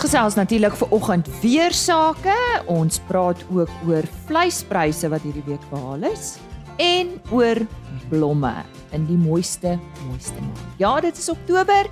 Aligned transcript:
Ons 0.00 0.08
gesels 0.14 0.36
natuurlik 0.38 0.72
vir 0.80 0.92
oggend 0.96 1.26
weer 1.42 1.74
sake. 1.76 2.32
Ons 2.72 2.96
praat 3.04 3.42
ook 3.52 3.68
oor 3.84 4.06
vleispryse 4.30 5.10
wat 5.12 5.20
hierdie 5.28 5.42
week 5.44 5.60
behaal 5.68 6.06
is 6.08 6.38
en 6.80 7.10
oor 7.28 7.60
blomme 8.08 8.54
in 8.96 9.04
die 9.10 9.18
mooiste 9.20 9.74
mooiste 10.06 10.40
maand. 10.40 10.62
Ja, 10.80 10.94
dit 11.04 11.20
is 11.20 11.28
Oktober 11.28 11.90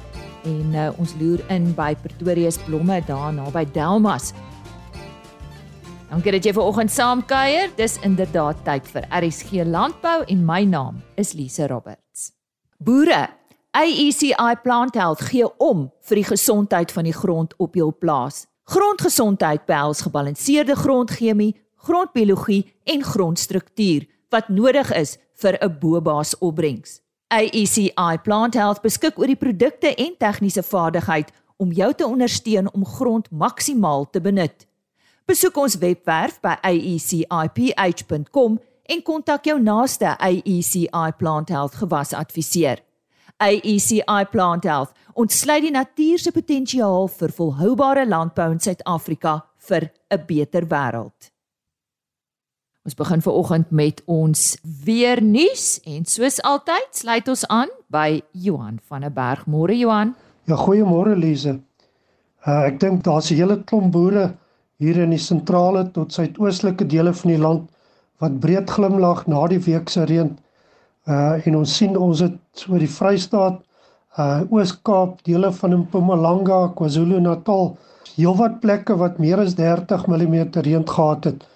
en 0.49 0.73
uh, 0.73 0.87
ons 0.97 1.13
loer 1.21 1.45
in 1.53 1.69
by 1.77 1.91
Pretoria 2.01 2.49
se 2.49 2.65
blomme 2.65 2.97
daar 3.05 3.29
naby 3.37 3.67
Delmas. 3.77 4.33
Dankie 6.09 6.33
dat 6.39 6.49
jy 6.49 6.57
ver 6.57 6.65
oggend 6.65 6.95
saamkuier. 6.97 7.77
Dis 7.77 8.01
inderdaad 8.09 8.65
tyd 8.65 8.89
vir 8.89 9.05
RSG 9.21 9.69
Landbou 9.69 10.23
en 10.25 10.49
my 10.49 10.63
naam 10.65 11.05
is 11.21 11.37
Lise 11.37 11.69
Roberts. 11.69 12.31
Boere, 12.81 13.27
AECI 13.77 14.55
Plant 14.63 14.95
Health 14.95 15.21
gee 15.29 15.45
om 15.59 15.91
vir 16.09 16.17
die 16.17 16.25
gesondheid 16.25 16.93
van 16.93 17.05
die 17.05 17.13
grond 17.13 17.53
op 17.61 17.75
jou 17.77 17.91
plaas. 17.93 18.47
Grondgesondheid 18.65 19.67
behels 19.69 20.01
gebalanseerde 20.07 20.77
grondchemie, 20.77 21.55
grondbiologie 21.77 22.65
en 22.85 23.05
grondstruktuur 23.05 24.07
wat 24.33 24.49
nodig 24.49 24.93
is 24.93 25.19
vir 25.37 25.59
'n 25.61 25.79
bobaas 25.81 26.39
opbrengs. 26.39 27.01
AECI 27.29 28.19
Plant 28.25 28.55
Health 28.55 28.81
beskik 28.81 29.19
oor 29.19 29.27
die 29.27 29.37
produkte 29.37 29.95
en 29.95 30.17
tegniese 30.19 30.63
vaardigheid 30.63 31.33
om 31.57 31.73
jou 31.73 31.95
te 31.95 32.07
ondersteun 32.07 32.73
om 32.73 32.87
grond 32.87 33.31
maksimaal 33.31 34.11
te 34.11 34.21
benut. 34.21 34.67
Besoek 35.27 35.57
ons 35.57 35.79
webwerf 35.79 36.41
by 36.41 36.57
aeciph.com 36.63 38.59
en 38.83 39.03
kontak 39.03 39.45
jou 39.45 39.61
naaste 39.61 40.19
AECI 40.19 41.13
Plant 41.19 41.49
Health 41.49 41.75
gewasadviseur. 41.75 42.88
AECI 43.39 44.25
Plant 44.31 44.65
Health 44.65 44.95
ontsluit 45.15 45.63
die 45.63 45.75
natuur 45.75 46.19
se 46.19 46.33
potensiaal 46.35 47.09
vir 47.21 47.35
volhoubare 47.35 48.07
landbou 48.07 48.51
in 48.51 48.61
Suid-Afrika 48.61 49.45
vir 49.69 49.91
'n 50.11 50.25
beter 50.27 50.67
wêreld. 50.67 51.31
Ons 52.85 52.95
begin 52.95 53.21
veraloggend 53.21 53.71
met 53.71 54.03
ons 54.07 54.57
weer 54.85 55.23
nuus 55.23 55.81
en 55.85 56.05
soos 56.05 56.41
altyd 56.43 56.89
sluit 56.91 57.29
ons 57.29 57.47
aan 57.47 57.69
by 57.93 58.23
Johan 58.33 58.79
van 58.89 59.01
der 59.01 59.13
Berg. 59.13 59.47
Môre 59.47 59.77
Johan. 59.77 60.15
Ja, 60.45 60.57
goeiemôre 60.57 61.17
Lize. 61.17 61.61
Uh, 62.47 62.65
ek 62.67 62.81
dink 62.81 63.05
daar's 63.05 63.31
'n 63.31 63.37
hele 63.37 63.63
klomp 63.65 63.93
boere 63.93 64.35
hier 64.79 64.97
in 64.97 65.11
die 65.11 65.19
sentrale 65.19 65.91
tot 65.93 66.13
suidoostelike 66.13 66.87
dele 66.87 67.13
van 67.13 67.31
die 67.31 67.39
land 67.39 67.71
wat 68.19 68.41
breed 68.41 68.71
glimlag 68.71 69.27
na 69.27 69.47
die 69.47 69.61
week 69.61 69.89
se 69.89 70.05
reën. 70.05 70.39
Uh 71.09 71.47
en 71.47 71.57
ons 71.57 71.77
sien 71.81 71.95
ons 71.97 72.21
het 72.21 72.65
oor 72.69 72.83
die 72.85 72.91
Vrystaat, 72.93 73.63
uh 74.21 74.43
Oos-Kaap, 74.53 75.23
dele 75.25 75.49
van 75.57 75.77
Mpumalanga, 75.83 76.59
KwaZulu-Natal, 76.77 77.71
heelwat 78.17 78.59
plekke 78.61 78.97
wat 79.01 79.17
meer 79.23 79.41
as 79.41 79.55
30 79.57 80.05
mm 80.11 80.37
reën 80.67 80.85
gehad 80.91 81.31
het. 81.31 81.47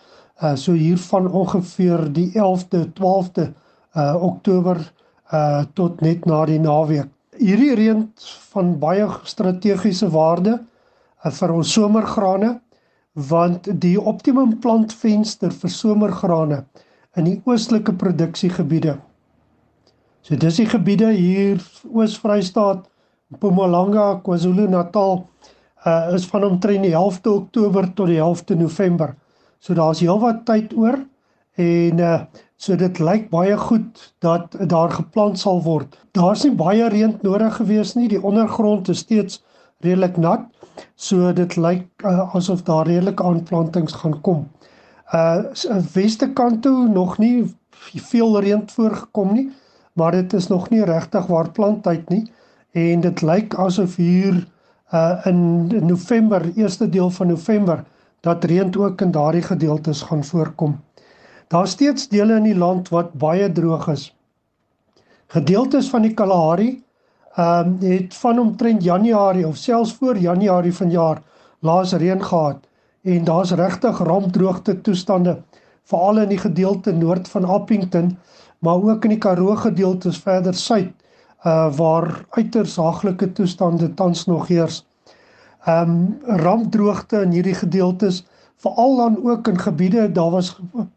Uh 0.40 0.54
so 0.56 0.72
hier 0.72 0.98
van 1.10 1.28
ongeveer 1.28 2.06
die 2.16 2.30
11de, 2.32 2.86
12de 2.96 3.50
uh 3.96 4.24
Oktober 4.30 4.80
uh 5.32 5.64
tot 5.74 6.00
net 6.00 6.24
na 6.24 6.44
die 6.48 6.60
naweek. 6.60 7.12
Hierdie 7.36 7.74
reën 7.76 8.08
van 8.54 8.74
baie 8.78 9.06
strategiese 9.24 10.08
waarde 10.12 10.58
uh, 10.58 11.30
vir 11.30 11.52
ons 11.52 11.72
somergrane 11.72 12.56
want 13.28 13.68
die 13.80 13.98
optimum 14.00 14.56
plantvenster 14.64 15.52
vir 15.52 15.70
somergrane 15.70 16.64
in 17.16 17.26
die 17.28 17.40
oostelike 17.44 17.92
produksiegebiede. 18.00 18.96
So 20.22 20.36
dis 20.38 20.60
die 20.60 20.68
gebiede 20.70 21.08
hier 21.10 21.58
Oos-Vrystaat, 21.90 22.84
Mpumalanga, 23.34 24.20
KwaZulu-Natal 24.22 25.16
uh 25.82 26.12
is 26.14 26.28
van 26.30 26.44
omtrent 26.46 26.84
die 26.86 26.92
11de 26.94 27.30
Oktober 27.32 27.88
tot 27.98 28.06
die 28.06 28.20
11de 28.22 28.54
November. 28.60 29.16
So 29.58 29.74
daar's 29.74 29.98
heelwat 29.98 30.44
tyd 30.46 30.76
oor 30.78 31.00
en 31.58 31.98
uh 31.98 32.20
so 32.54 32.76
dit 32.78 33.00
lyk 33.02 33.24
baie 33.32 33.56
goed 33.58 34.02
dat 34.22 34.54
daar 34.70 34.94
geplant 34.94 35.40
sal 35.40 35.58
word. 35.64 35.96
Daar's 36.14 36.44
nie 36.46 36.54
baie 36.54 36.86
reën 36.86 37.16
nodig 37.26 37.56
gewees 37.56 37.96
nie. 37.98 38.06
Die 38.12 38.22
ondergrond 38.22 38.92
is 38.94 39.02
steeds 39.02 39.40
redelik 39.82 40.20
nat. 40.22 40.46
So 40.94 41.32
dit 41.34 41.56
lyk 41.58 42.06
uh, 42.06 42.28
asof 42.38 42.62
daar 42.62 42.86
redelike 42.86 43.26
aanplantings 43.26 43.98
gaan 44.04 44.20
kom. 44.22 44.46
Uh 45.10 45.50
weste 45.96 46.30
kant 46.30 46.62
toe 46.62 46.86
nog 46.86 47.18
nie 47.18 47.50
veel 47.90 48.40
reën 48.40 48.62
voorgekom 48.70 49.34
nie, 49.34 49.48
maar 49.92 50.10
dit 50.10 50.32
is 50.32 50.46
nog 50.46 50.68
nie 50.70 50.84
regtig 50.84 51.26
waar 51.26 51.50
planttyd 51.50 52.08
nie 52.08 52.32
en 52.72 53.00
dit 53.00 53.22
lyk 53.22 53.54
asof 53.54 53.96
hier 53.96 54.46
uh 54.92 55.26
in 55.26 55.66
November, 55.86 56.52
eerste 56.56 56.88
deel 56.88 57.10
van 57.10 57.26
November, 57.26 57.84
dat 58.20 58.44
reën 58.44 58.76
ook 58.76 59.00
in 59.00 59.10
daardie 59.10 59.42
gedeeltes 59.42 60.02
gaan 60.02 60.24
voorkom. 60.24 60.80
Daar's 61.48 61.70
steeds 61.70 62.08
dele 62.08 62.36
in 62.36 62.42
die 62.42 62.56
land 62.56 62.88
wat 62.88 63.12
baie 63.12 63.52
droog 63.52 63.88
is. 63.88 64.16
Gedeeltes 65.26 65.88
van 65.90 66.02
die 66.02 66.14
Kalahari 66.14 66.82
ehm 67.34 67.68
um, 67.68 67.76
het 67.80 68.14
van 68.14 68.38
omtrent 68.38 68.82
Januarie 68.84 69.46
of 69.46 69.56
selfs 69.56 69.94
voor 69.94 70.18
Januarie 70.18 70.74
vanjaar 70.74 71.22
laas 71.58 71.92
reën 71.92 72.24
gehad 72.24 72.68
en 73.02 73.24
daar's 73.24 73.50
regtig 73.50 73.98
rampdroogte 73.98 74.80
toestande 74.80 75.38
veral 75.84 76.18
in 76.18 76.28
die 76.28 76.38
gedeelte 76.38 76.92
noord 76.92 77.28
van 77.28 77.44
Appington 77.44 78.18
maar 78.62 78.82
ook 78.82 79.04
in 79.04 79.16
die 79.16 79.18
Karoo 79.18 79.56
gedeeltes 79.58 80.18
verder 80.22 80.54
suid 80.54 80.92
uh 81.42 81.66
waar 81.76 82.24
uiters 82.30 82.76
haaglike 82.78 83.32
toestande 83.34 83.94
tans 83.98 84.26
nog 84.30 84.46
heers. 84.46 84.84
Um, 85.68 86.18
rampdroogte 86.22 87.22
in 87.22 87.30
hierdie 87.34 87.54
gedeeltes 87.54 88.22
veral 88.62 88.96
dan 88.96 89.16
ook 89.26 89.48
in 89.48 89.58
gebiede 89.58 90.12
daar 90.12 90.30
was 90.30 90.52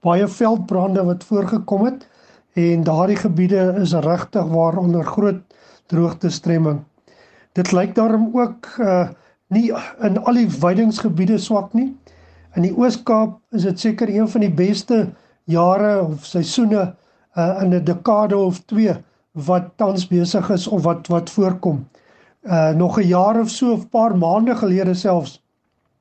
baie 0.06 0.28
veldbrande 0.28 1.04
wat 1.04 1.24
voorgekom 1.24 1.86
het 1.86 2.06
en 2.54 2.84
daardie 2.84 3.18
gebiede 3.18 3.74
is 3.82 3.94
regtig 3.94 4.46
waar 4.54 4.78
onder 4.78 5.06
groot 5.06 5.42
droogtestremming. 5.86 6.84
Dit 7.54 7.72
lyk 7.72 7.96
daarom 7.96 8.30
ook 8.34 8.70
uh 8.80 9.08
nie 9.48 9.72
in 10.02 10.18
al 10.18 10.34
die 10.34 10.50
weidingsgebiede 10.60 11.38
swak 11.38 11.74
nie. 11.74 11.92
In 12.58 12.66
die 12.66 12.74
Oos-Kaap 12.74 13.38
is 13.54 13.66
dit 13.68 13.80
seker 13.80 14.10
een 14.10 14.30
van 14.30 14.42
die 14.42 14.54
beste 14.54 15.10
jare 15.46 16.02
of 16.02 16.26
seisoene 16.26 16.96
uh 17.36 17.62
in 17.62 17.74
'n 17.74 17.84
dekade 17.84 18.38
of 18.38 18.60
2 18.66 18.96
wat 19.32 19.72
tans 19.76 20.08
besig 20.08 20.50
is 20.50 20.68
of 20.68 20.84
wat 20.84 21.08
wat 21.08 21.30
voorkom. 21.30 21.88
Uh 22.44 22.70
nog 22.70 23.00
'n 23.00 23.08
jaar 23.08 23.40
of 23.40 23.50
so 23.50 23.72
of 23.72 23.90
paar 23.90 24.18
maande 24.18 24.56
gelede 24.56 24.94
selfs 24.94 25.44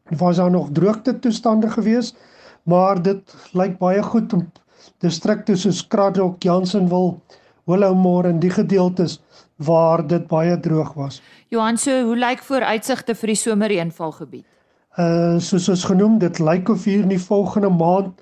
was 0.08 0.36
daar 0.36 0.50
nog 0.50 0.68
droogte 0.72 1.18
toestande 1.18 1.70
gewees, 1.70 2.14
maar 2.62 3.02
dit 3.02 3.34
lyk 3.52 3.78
baie 3.78 4.02
goed 4.02 4.32
om 4.32 4.50
distrikte 4.98 5.56
soos 5.56 5.86
Kraddock, 5.86 6.42
Jansenwil, 6.42 7.20
Willowmore 7.64 8.28
en 8.28 8.38
die 8.38 8.50
gedeeltes 8.50 9.20
waar 9.56 10.06
dit 10.06 10.26
baie 10.26 10.60
droog 10.60 10.92
was. 10.92 11.22
Johan, 11.48 11.76
so 11.76 12.02
hoe 12.04 12.16
lyk 12.16 12.42
vooruitsigte 12.42 13.14
vir 13.14 13.32
die 13.32 13.40
somerreënvalgebied? 13.40 14.44
Uh 14.98 15.38
soos 15.38 15.68
ons 15.68 15.84
genoem, 15.84 16.18
dit 16.18 16.38
lyk 16.38 16.68
of 16.68 16.84
hier 16.84 17.02
in 17.02 17.08
die 17.08 17.22
volgende 17.22 17.70
maand 17.70 18.20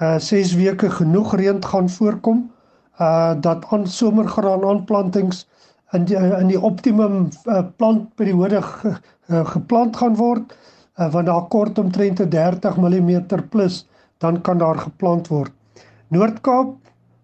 uh 0.00 0.18
6 0.18 0.54
weke 0.54 0.90
genoeg 0.90 1.34
reën 1.36 1.64
gaan 1.64 1.88
voorkom 1.90 2.50
uh 2.98 3.34
dat 3.40 3.66
aan 3.70 3.86
somergraan 3.86 4.64
aanplantings 4.64 5.46
in 5.92 6.04
die, 6.04 6.16
in 6.16 6.46
die 6.46 6.60
optimum 6.60 7.28
uh, 7.44 7.62
plantperiode 7.76 8.62
ge, 8.62 8.94
uh, 9.28 9.46
geplant 9.46 9.96
gaan 9.96 10.16
word 10.16 10.54
uh, 11.00 11.08
want 11.12 11.26
daar 11.26 11.46
kort 11.48 11.78
omtrent 11.78 12.30
30 12.30 12.76
mm 12.76 13.24
plus 13.48 13.86
dan 14.18 14.40
kan 14.40 14.58
daar 14.58 14.78
geplant 14.78 15.28
word. 15.28 15.52
Noord-Kaap 16.08 16.76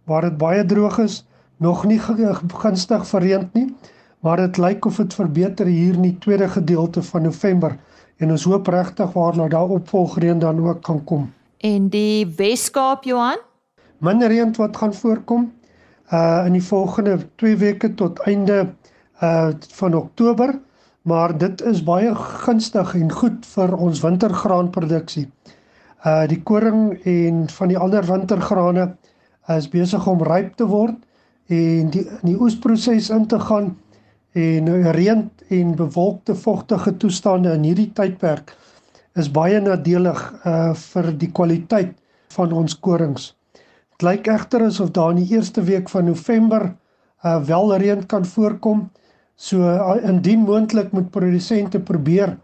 waar 0.04 0.22
dit 0.22 0.36
baie 0.38 0.64
droog 0.64 0.98
is, 0.98 1.26
nog 1.56 1.84
nie 1.84 1.98
gunstig 1.98 3.06
verreend 3.06 3.54
nie, 3.54 3.74
maar 4.20 4.36
dit 4.36 4.58
lyk 4.58 4.86
of 4.86 4.96
dit 4.96 5.14
verbeter 5.14 5.66
hier 5.66 5.94
in 5.94 6.06
die 6.06 6.18
tweede 6.18 6.48
gedeelte 6.48 7.02
van 7.02 7.22
November 7.22 7.76
en 8.16 8.30
ons 8.30 8.44
hoop 8.48 8.66
regtig 8.72 9.12
waar 9.12 9.36
dat 9.36 9.50
daar 9.50 9.74
opvolgreën 9.76 10.38
dan 10.38 10.62
ook 10.66 10.82
kan 10.82 11.04
kom. 11.04 11.26
En 11.64 11.88
die 11.88 12.26
Weskaap 12.36 13.04
Johan? 13.04 13.40
Minder 13.98 14.28
reën 14.28 14.52
wat 14.56 14.76
gaan 14.76 14.94
voorkom 14.94 15.52
uh 16.12 16.42
in 16.46 16.52
die 16.52 16.62
volgende 16.62 17.18
2 17.40 17.56
weke 17.56 17.94
tot 17.94 18.18
einde 18.28 18.74
uh 19.22 19.50
van 19.72 19.94
Oktober, 19.94 20.58
maar 21.02 21.38
dit 21.38 21.62
is 21.62 21.82
baie 21.82 22.14
gunstig 22.14 22.94
en 22.94 23.12
goed 23.12 23.46
vir 23.46 23.74
ons 23.74 24.00
wintergraanproduksie. 24.00 25.30
Uh 26.04 26.26
die 26.28 26.42
koring 26.42 27.00
en 27.04 27.48
van 27.48 27.68
die 27.68 27.78
ander 27.78 28.04
wintergrane 28.06 28.94
is 29.48 29.68
besig 29.68 30.06
om 30.06 30.22
ryp 30.22 30.54
te 30.56 30.66
word 30.66 31.00
en 31.48 31.90
die 31.90 32.04
in 32.04 32.28
die 32.28 32.40
oesproses 32.40 33.10
in 33.10 33.26
te 33.26 33.40
gaan 33.40 33.76
en 34.32 34.92
reën 34.92 35.30
en 35.48 35.74
bewolkte 35.74 36.34
vogtige 36.34 36.96
toestande 36.96 37.54
in 37.54 37.62
hierdie 37.62 37.92
tydperk 37.92 38.52
is 39.16 39.30
baie 39.32 39.60
nadelig 39.60 40.20
uh 40.44 40.74
vir 40.76 41.10
die 41.20 41.30
kwaliteit 41.32 41.94
van 42.36 42.52
ons 42.52 42.76
korings. 42.78 43.32
Dit 43.96 44.04
lyk 44.04 44.28
egter 44.28 44.66
asof 44.66 44.92
daar 44.96 45.14
in 45.14 45.22
die 45.24 45.36
eerste 45.36 45.64
week 45.64 45.88
van 45.92 46.08
November 46.10 46.68
uh 47.24 47.38
wel 47.48 47.76
reën 47.76 48.06
kan 48.06 48.24
voorkom. 48.24 48.90
So 49.36 49.60
uh, 49.60 49.96
indien 50.08 50.44
moontlik 50.44 50.92
moet 50.92 51.10
produsente 51.10 51.80
probeer 51.80 52.36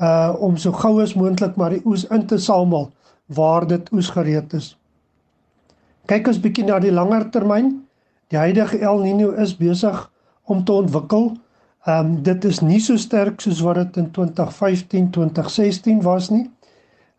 uh 0.00 0.34
om 0.38 0.56
so 0.56 0.72
gou 0.72 1.00
as 1.02 1.14
moontlik 1.14 1.56
maar 1.56 1.70
die 1.70 1.82
oes 1.84 2.04
in 2.10 2.26
te 2.26 2.38
samel 2.38 2.90
waar 3.26 3.66
dit 3.66 3.92
oes 3.92 4.10
gereed 4.10 4.52
is. 4.54 4.74
Kyk 6.06 6.28
ons 6.30 6.38
bietjie 6.42 6.66
na 6.66 6.78
die 6.78 6.92
langer 6.94 7.30
termyn. 7.34 7.72
Die 8.30 8.38
huidige 8.38 8.78
El 8.82 9.02
Niño 9.02 9.32
is 9.42 9.56
besig 9.58 10.10
om 10.46 10.64
te 10.64 10.72
ontwikkel. 10.72 11.32
Ehm 11.86 12.06
um, 12.06 12.22
dit 12.22 12.44
is 12.44 12.58
nie 12.66 12.80
so 12.82 12.96
sterk 12.98 13.40
soos 13.40 13.60
wat 13.62 13.76
dit 13.78 13.96
in 14.00 14.08
2015, 14.10 15.10
2016 15.14 16.00
was 16.02 16.30
nie. 16.34 16.48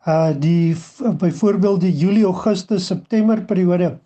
Uh 0.03 0.33
die 0.35 0.75
byvoorbeeld 1.21 1.81
die 1.81 1.95
Julie, 1.95 2.25
Augustus, 2.25 2.85
September 2.85 3.39
periode 3.47 3.97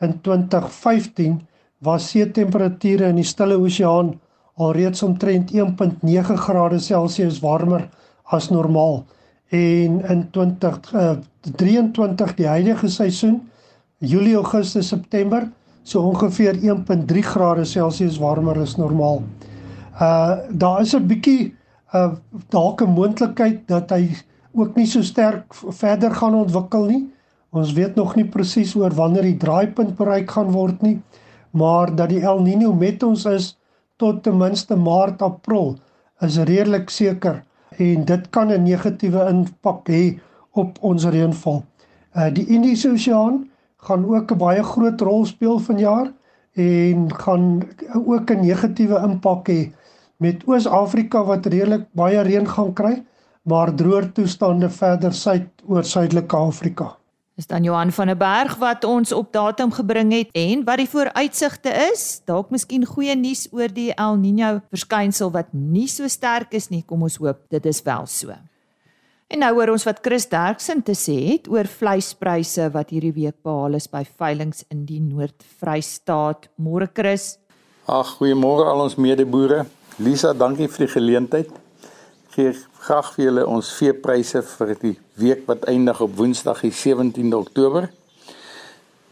in 0.00 0.20
2015 0.20 1.40
was 1.80 2.10
see 2.10 2.30
temperature 2.30 3.08
in 3.08 3.16
die 3.16 3.24
Stille 3.24 3.56
Oseaan 3.56 4.12
alreeds 4.60 5.02
omtrent 5.02 5.52
1.9 5.52 6.36
grade 6.44 6.80
Celsius 6.80 7.40
warmer 7.40 7.88
as 8.24 8.50
normaal. 8.50 9.06
En 9.48 10.04
in 10.08 10.30
2023 10.30 12.30
uh, 12.30 12.36
die 12.36 12.48
huidige 12.48 12.88
seisoen 12.88 13.40
Julie, 13.98 14.36
Augustus, 14.36 14.88
September 14.88 15.48
so 15.82 16.00
ongeveer 16.00 16.54
1.3 16.60 17.18
grade 17.32 17.64
Celsius 17.64 18.18
warmer 18.18 18.60
as 18.60 18.76
normaal. 18.76 19.22
Uh 20.00 20.36
daar 20.50 20.80
is 20.80 20.94
'n 20.94 21.06
bietjie 21.06 21.54
uh 21.94 22.12
dalk 22.48 22.80
'n 22.82 22.94
moontlikheid 22.94 23.68
dat 23.68 23.90
hy 23.90 24.08
ook 24.54 24.76
nie 24.76 24.86
so 24.86 25.02
sterk 25.02 25.54
verder 25.54 26.14
gaan 26.14 26.34
ontwikkel 26.34 26.84
nie. 26.84 27.12
Ons 27.50 27.72
weet 27.72 27.94
nog 27.94 28.16
nie 28.16 28.24
presies 28.24 28.74
oor 28.76 28.94
wanneer 28.94 29.22
die 29.22 29.36
draaipunt 29.36 29.96
bereik 29.96 30.30
gaan 30.30 30.52
word 30.52 30.82
nie, 30.82 31.00
maar 31.50 31.94
dat 31.96 32.08
die 32.08 32.22
El 32.24 32.40
Niño 32.40 32.72
met 32.72 33.02
ons 33.02 33.24
is 33.24 33.58
tot 33.96 34.22
ten 34.22 34.36
minste 34.36 34.76
Maart, 34.76 35.22
April 35.22 35.76
is 36.20 36.38
redelik 36.38 36.90
seker 36.90 37.42
en 37.78 38.04
dit 38.04 38.30
kan 38.30 38.52
'n 38.52 38.62
negatiewe 38.62 39.28
impak 39.28 39.88
hê 39.88 40.18
op 40.52 40.78
ons 40.80 41.04
reënval. 41.04 41.64
Uh 42.16 42.30
die 42.32 42.46
Indiese 42.46 42.90
Oseaan 42.90 43.48
gaan 43.76 44.04
ook 44.14 44.32
'n 44.32 44.38
baie 44.38 44.62
groot 44.62 45.00
rol 45.00 45.24
speel 45.24 45.58
vanjaar 45.58 46.12
en 46.54 47.14
gaan 47.14 47.62
ook 48.06 48.30
'n 48.30 48.40
negatiewe 48.40 48.98
impak 49.02 49.48
hê 49.48 49.72
met 50.22 50.46
Oos-Afrika 50.46 51.24
wat 51.26 51.48
redelik 51.50 51.88
baie 51.98 52.22
reën 52.22 52.46
gaan 52.46 52.70
kry 52.78 53.00
maar 53.42 53.74
droër 53.74 54.12
toestande 54.14 54.70
verder 54.70 55.14
suid 55.14 55.48
oor 55.66 55.84
Suidelike 55.84 56.36
Afrika. 56.36 56.96
Is 57.40 57.48
dan 57.48 57.64
Johan 57.64 57.90
van 57.92 58.06
der 58.06 58.16
Berg 58.16 58.58
wat 58.60 58.84
ons 58.84 59.12
op 59.12 59.32
datum 59.32 59.72
gebring 59.72 60.12
het 60.12 60.28
en 60.36 60.64
wat 60.68 60.82
die 60.82 60.88
vooruitsigte 60.88 61.72
is? 61.90 62.20
Dalk 62.28 62.52
miskien 62.52 62.84
goeie 62.86 63.16
nuus 63.16 63.46
oor 63.50 63.72
die 63.72 63.90
El 63.96 64.20
Niño 64.20 64.60
verskynsel 64.70 65.32
wat 65.32 65.50
nie 65.56 65.88
so 65.88 66.08
sterk 66.12 66.52
is 66.54 66.68
nie. 66.70 66.84
Kom 66.86 67.02
ons 67.02 67.16
hoop 67.22 67.40
dit 67.50 67.66
is 67.66 67.82
wel 67.82 68.06
so. 68.06 68.36
En 69.32 69.40
nou 69.40 69.48
hoor 69.56 69.72
ons 69.72 69.86
wat 69.88 70.02
Chris 70.04 70.28
Derksen 70.28 70.84
te 70.84 70.92
sê 70.92 71.16
het 71.32 71.48
oor 71.48 71.64
vleispryse 71.64 72.68
wat 72.74 72.92
hierdie 72.92 73.14
week 73.16 73.38
behaal 73.42 73.80
is 73.80 73.88
by 73.88 74.04
veilinge 74.04 74.66
in 74.68 74.84
die 74.84 75.00
Noord-Vrystaat. 75.00 76.50
Môre 76.60 76.90
Chris. 76.92 77.38
Ag, 77.88 78.18
goeiemôre 78.20 78.68
al 78.68 78.84
ons 78.84 79.00
medeboere. 79.00 79.64
Lisa, 80.00 80.32
dankie 80.32 80.70
vir 80.72 80.86
die 80.86 80.92
geleentheid 80.94 81.48
gee 82.32 82.54
graag 82.80 83.10
vir 83.12 83.26
julle 83.26 83.42
ons 83.44 83.68
veepryse 83.76 84.40
vir 84.54 84.70
die 84.80 84.92
week 85.20 85.42
wat 85.44 85.66
eindig 85.68 86.00
op 86.00 86.14
Woensdag 86.16 86.62
die 86.64 86.72
17de 86.72 87.36
Oktober. 87.36 87.90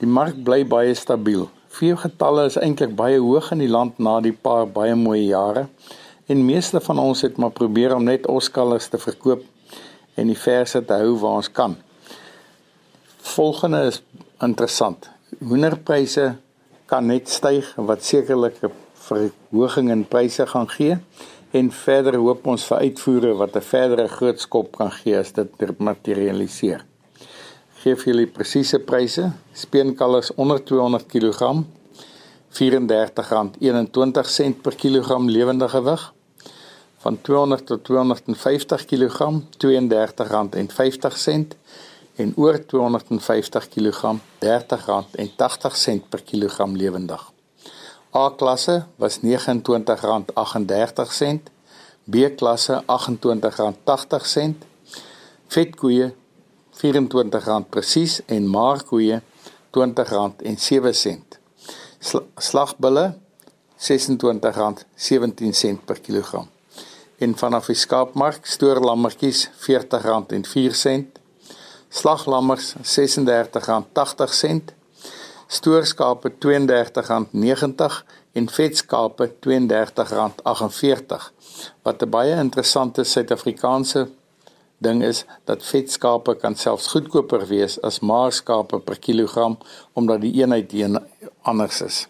Die 0.00 0.08
mark 0.08 0.38
bly 0.40 0.62
baie 0.64 0.94
stabiel. 0.96 1.50
Veegetalle 1.76 2.46
is 2.48 2.56
eintlik 2.56 2.94
baie 2.96 3.20
hoog 3.20 3.52
in 3.52 3.60
die 3.60 3.68
land 3.68 4.00
na 4.00 4.16
die 4.24 4.32
paar 4.32 4.64
baie 4.64 4.96
mooi 4.96 5.26
jare 5.26 5.66
en 6.32 6.46
meeste 6.48 6.80
van 6.80 7.04
ons 7.04 7.26
het 7.26 7.36
maar 7.36 7.52
probeer 7.52 7.92
om 7.98 8.08
net 8.08 8.24
ons 8.32 8.48
kalvers 8.48 8.88
te 8.88 8.98
verkoop 9.04 9.44
en 10.16 10.32
die 10.32 10.40
verse 10.48 10.80
te 10.80 11.00
hou 11.02 11.18
waar 11.20 11.42
ons 11.42 11.52
kan. 11.52 11.76
Volgende 13.36 13.84
is 13.92 14.00
interessant. 14.40 15.10
Hoenderpryse 15.44 16.30
kan 16.88 17.04
net 17.06 17.28
styg 17.28 17.68
wat 17.76 18.00
sekerlik 18.00 18.64
'n 18.64 18.72
verhoging 19.10 19.90
in 19.90 20.06
pryse 20.08 20.46
gaan 20.46 20.70
gee 20.76 20.96
en 21.50 21.72
verder 21.74 22.16
hoop 22.22 22.46
ons 22.46 22.64
vir 22.70 22.78
uitvoere 22.86 23.34
wat 23.42 23.56
'n 23.56 23.68
verdere 23.72 24.08
groot 24.08 24.40
skop 24.40 24.76
kan 24.76 24.90
gee 24.90 25.18
as 25.18 25.32
dit 25.32 25.78
materialiseer. 25.78 26.84
Geef 27.80 28.04
julle 28.04 28.26
presiese 28.26 28.78
pryse. 28.78 29.32
Speenkalvers 29.52 30.34
onder 30.34 30.64
200 30.64 31.06
kg 31.06 31.64
R34.21 32.50 34.60
per 34.60 34.74
kilogram 34.74 35.28
lewende 35.28 35.68
gewig. 35.68 36.12
Van 36.98 37.20
200 37.20 37.66
tot 37.66 37.84
250 37.84 38.84
kg 38.84 39.42
R32.50 39.64 39.70
en 42.16 42.32
oor 42.36 42.66
250 42.66 43.68
kg 43.68 44.14
R30.80 44.44 46.08
per 46.08 46.22
kilogram 46.22 46.76
lewendig. 46.76 47.29
A 48.12 48.30
klasse 48.30 48.86
was 48.98 49.18
R29.38, 49.18 51.40
B 52.04 52.14
klasse 52.36 52.82
R28.80, 52.86 54.54
vetkoeie 55.54 56.14
R24 56.80 57.64
presies 57.70 58.22
en 58.26 58.48
maarkoeie 58.50 59.22
R20.07. 59.70 61.18
Slagbulle 62.38 63.14
R26.17 63.78 65.78
per 65.84 66.00
kilogram. 66.00 66.48
En 67.18 67.38
vanaf 67.38 67.66
die 67.70 67.76
skaapmark 67.78 68.46
stoorlammetjies 68.46 69.50
R40.04, 69.68 71.04
slaglammers 72.00 72.74
R36.80 72.82 74.79
stoorskape 75.50 76.30
R32.90 76.30 78.04
en 78.38 78.48
vetskape 78.48 79.26
R32.48 79.30 79.32
wat 81.82 82.02
'n 82.02 82.10
baie 82.10 82.36
interessante 82.46 83.04
Suid-Afrikaanse 83.04 84.08
ding 84.78 85.02
is 85.02 85.24
dat 85.44 85.64
vetskape 85.72 86.34
kan 86.34 86.54
selfs 86.54 86.86
goedkoper 86.86 87.46
wees 87.46 87.80
as 87.82 88.00
maarskape 88.00 88.78
per 88.78 88.98
kilogram 88.98 89.58
omdat 89.92 90.20
die 90.20 90.32
eenheid 90.40 90.70
die 90.70 90.86
anders 91.42 91.80
is. 91.80 92.06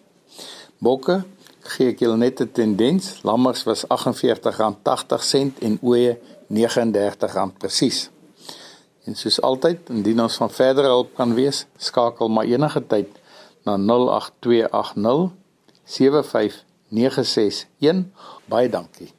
Bokke 0.79 1.23
gee 1.61 1.89
ek 1.89 1.99
julle 1.99 2.17
net 2.17 2.41
'n 2.41 2.53
tendens, 2.53 3.23
lammers 3.23 3.63
was 3.63 3.85
R48.80 3.89 5.59
en 5.59 5.79
ooe 5.81 6.19
R39 6.49 7.53
presies. 7.59 8.11
En 9.05 9.15
soos 9.17 9.41
altyd, 9.41 9.79
indien 9.89 10.21
ons 10.21 10.37
van 10.37 10.51
verdere 10.51 10.87
hulp 10.87 11.15
kan 11.15 11.35
wees, 11.35 11.67
skakel 11.77 12.29
maar 12.29 12.45
enige 12.45 12.87
tyd 12.87 13.09
0800 13.09 13.20
na 13.65 13.77
08280 13.77 15.31
75961 15.85 18.13
baie 18.51 18.69
dankie. 18.69 19.13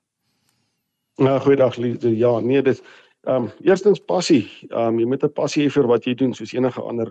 Nou, 1.15 1.39
goeiedag, 1.39 1.75
ja, 2.01 2.39
nee, 2.39 2.61
dit 2.61 2.81
Ehm 3.27 3.43
um, 3.43 3.51
eerstens 3.59 3.99
passie. 3.99 4.47
Ehm 4.69 4.93
um, 4.93 4.99
jy 4.99 5.05
moet 5.05 5.23
'n 5.23 5.33
passie 5.33 5.65
hê 5.65 5.69
vir 5.69 5.87
wat 5.87 6.05
jy 6.07 6.13
doen 6.15 6.33
soos 6.33 6.53
enige 6.53 6.81
ander 6.81 7.09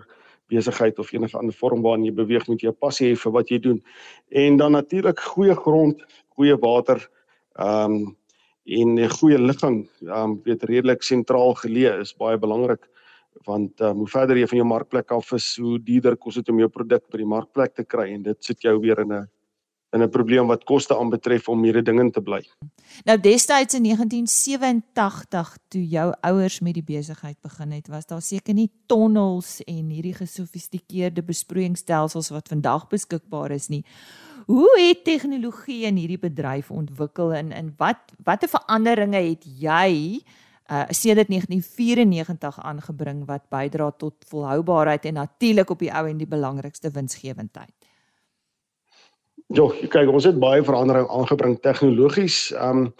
besigheid 0.49 0.99
of 0.99 1.11
enige 1.13 1.37
ander 1.37 1.53
vorm 1.53 1.81
waarin 1.81 2.05
jy 2.05 2.11
beweeg 2.11 2.47
moet 2.47 2.61
jy 2.61 2.69
'n 2.69 2.79
passie 2.81 3.11
hê 3.11 3.15
vir 3.15 3.31
wat 3.31 3.49
jy 3.49 3.59
doen. 3.59 3.83
En 4.31 4.57
dan 4.57 4.71
natuurlik 4.71 5.19
goeie 5.19 5.55
grond, 5.55 6.01
goeie 6.35 6.57
water, 6.57 7.09
ehm 7.59 7.93
um, 7.93 8.17
en 8.65 8.99
'n 8.99 9.09
goeie 9.09 9.37
ligging, 9.37 9.87
ehm 10.01 10.31
um, 10.31 10.41
weet 10.43 10.63
redelik 10.63 11.03
sentraal 11.03 11.53
geleë 11.53 12.01
is 12.01 12.13
baie 12.17 12.37
belangrik 12.37 12.89
want 13.45 13.81
um, 13.81 13.97
hoe 13.97 14.07
verder 14.07 14.37
jy 14.37 14.47
van 14.47 14.57
jou 14.57 14.67
markplek 14.67 15.11
af 15.11 15.31
is, 15.33 15.57
hoe 15.57 15.79
duurder 15.79 16.17
kos 16.17 16.35
dit 16.35 16.49
om 16.49 16.59
jou 16.59 16.69
produk 16.69 17.03
by 17.11 17.17
die 17.17 17.25
markplek 17.25 17.75
te 17.75 17.83
kry 17.83 18.09
en 18.13 18.23
dit 18.23 18.43
sit 18.43 18.61
jou 18.61 18.79
weer 18.79 18.99
in 18.99 19.13
'n 19.13 19.27
in 19.91 20.01
'n 20.03 20.09
probleem 20.09 20.47
wat 20.47 20.63
koste 20.63 20.97
aanbetref 20.97 21.47
om 21.49 21.59
mededingend 21.59 22.13
te 22.13 22.21
bly. 22.21 22.45
Nou 23.03 23.19
destyds 23.19 23.73
in 23.73 23.83
1987 23.83 25.57
toe 25.67 25.87
jou 25.87 26.13
ouers 26.21 26.59
met 26.59 26.73
die 26.73 26.83
besigheid 26.83 27.37
begin 27.41 27.71
het, 27.71 27.87
was 27.87 28.05
daar 28.05 28.21
seker 28.21 28.53
nie 28.53 28.69
tonnels 28.85 29.63
en 29.63 29.89
hierdie 29.89 30.13
gesofistikeerde 30.13 31.23
besproeiingsstelsels 31.23 32.29
wat 32.29 32.47
vandag 32.47 32.87
beskikbaar 32.87 33.51
is 33.51 33.67
nie. 33.67 33.83
Hoe 34.45 34.79
het 34.79 35.03
tegnologie 35.03 35.85
in 35.85 35.95
hierdie 35.95 36.19
bedryf 36.19 36.71
ontwikkel 36.71 37.33
en 37.33 37.51
in 37.51 37.73
wat 37.77 38.13
watter 38.23 38.49
veranderinge 38.49 39.21
het 39.29 39.45
jy 39.45 40.21
uh 40.69 40.85
sedert 40.89 41.27
1994 41.27 42.59
aangebring 42.61 43.25
wat 43.25 43.49
bydra 43.49 43.91
tot 43.91 44.13
volhoubaarheid 44.29 45.05
en 45.05 45.13
natuurlik 45.13 45.69
op 45.69 45.79
die 45.79 45.93
ou 45.93 46.07
en 46.09 46.17
die 46.17 46.27
belangrikste 46.27 46.91
winsgewendheid? 46.91 47.78
Ja, 49.49 49.63
kyk, 49.65 50.11
ons 50.13 50.27
het 50.29 50.35
baie 50.37 50.61
verandering 50.61 51.07
aangebring 51.09 51.55
tegnologies. 51.65 52.51
Um 52.61 52.91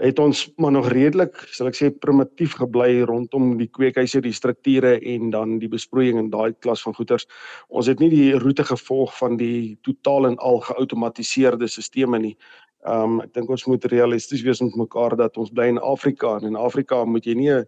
het 0.00 0.18
ons 0.18 0.38
maar 0.56 0.72
nog 0.72 0.86
redelik, 0.88 1.36
sal 1.52 1.68
ek 1.68 1.76
sê, 1.76 1.90
primitief 1.92 2.54
gebly 2.58 3.02
rondom 3.06 3.50
die 3.58 3.68
kweekhuise, 3.68 4.22
die 4.24 4.32
strukture 4.34 4.94
en 4.96 5.28
dan 5.30 5.58
die 5.60 5.68
besproeiing 5.70 6.16
en 6.18 6.30
daai 6.32 6.56
klas 6.64 6.80
van 6.82 6.96
goederes. 6.96 7.28
Ons 7.68 7.90
het 7.92 8.00
nie 8.00 8.08
die 8.10 8.32
roete 8.40 8.64
gevolg 8.66 9.12
van 9.18 9.36
die 9.38 9.76
totaal 9.84 10.30
en 10.30 10.38
al 10.40 10.62
geautomatiseerde 10.64 11.68
stelsels 11.68 12.16
nie. 12.24 12.34
Um 12.88 13.20
ek 13.26 13.36
dink 13.36 13.52
ons 13.52 13.68
moet 13.68 13.84
realisties 13.92 14.42
wees 14.48 14.64
met 14.64 14.80
mekaar 14.80 15.14
dat 15.20 15.36
ons 15.36 15.52
bly 15.52 15.68
in 15.76 15.78
Afrika 15.78 16.38
en 16.40 16.48
in 16.54 16.58
Afrika 16.58 17.04
moet 17.04 17.28
jy 17.28 17.36
nie 17.36 17.52
'n 17.52 17.66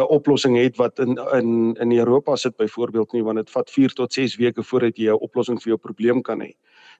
'n 0.00 0.12
oplossing 0.16 0.56
het 0.56 0.76
wat 0.76 0.98
in 0.98 1.18
in 1.32 1.76
in 1.80 1.92
Europa 1.98 2.36
sit 2.36 2.56
byvoorbeeld 2.56 3.12
nie 3.12 3.22
want 3.24 3.36
dit 3.36 3.50
vat 3.50 3.70
4 3.70 3.92
tot 3.92 4.12
6 4.12 4.36
weke 4.36 4.62
voordat 4.62 4.96
jy 4.96 5.10
'n 5.10 5.24
oplossing 5.26 5.62
vir 5.62 5.72
jou 5.72 5.78
probleem 5.78 6.22
kan 6.22 6.40
hê. 6.40 6.52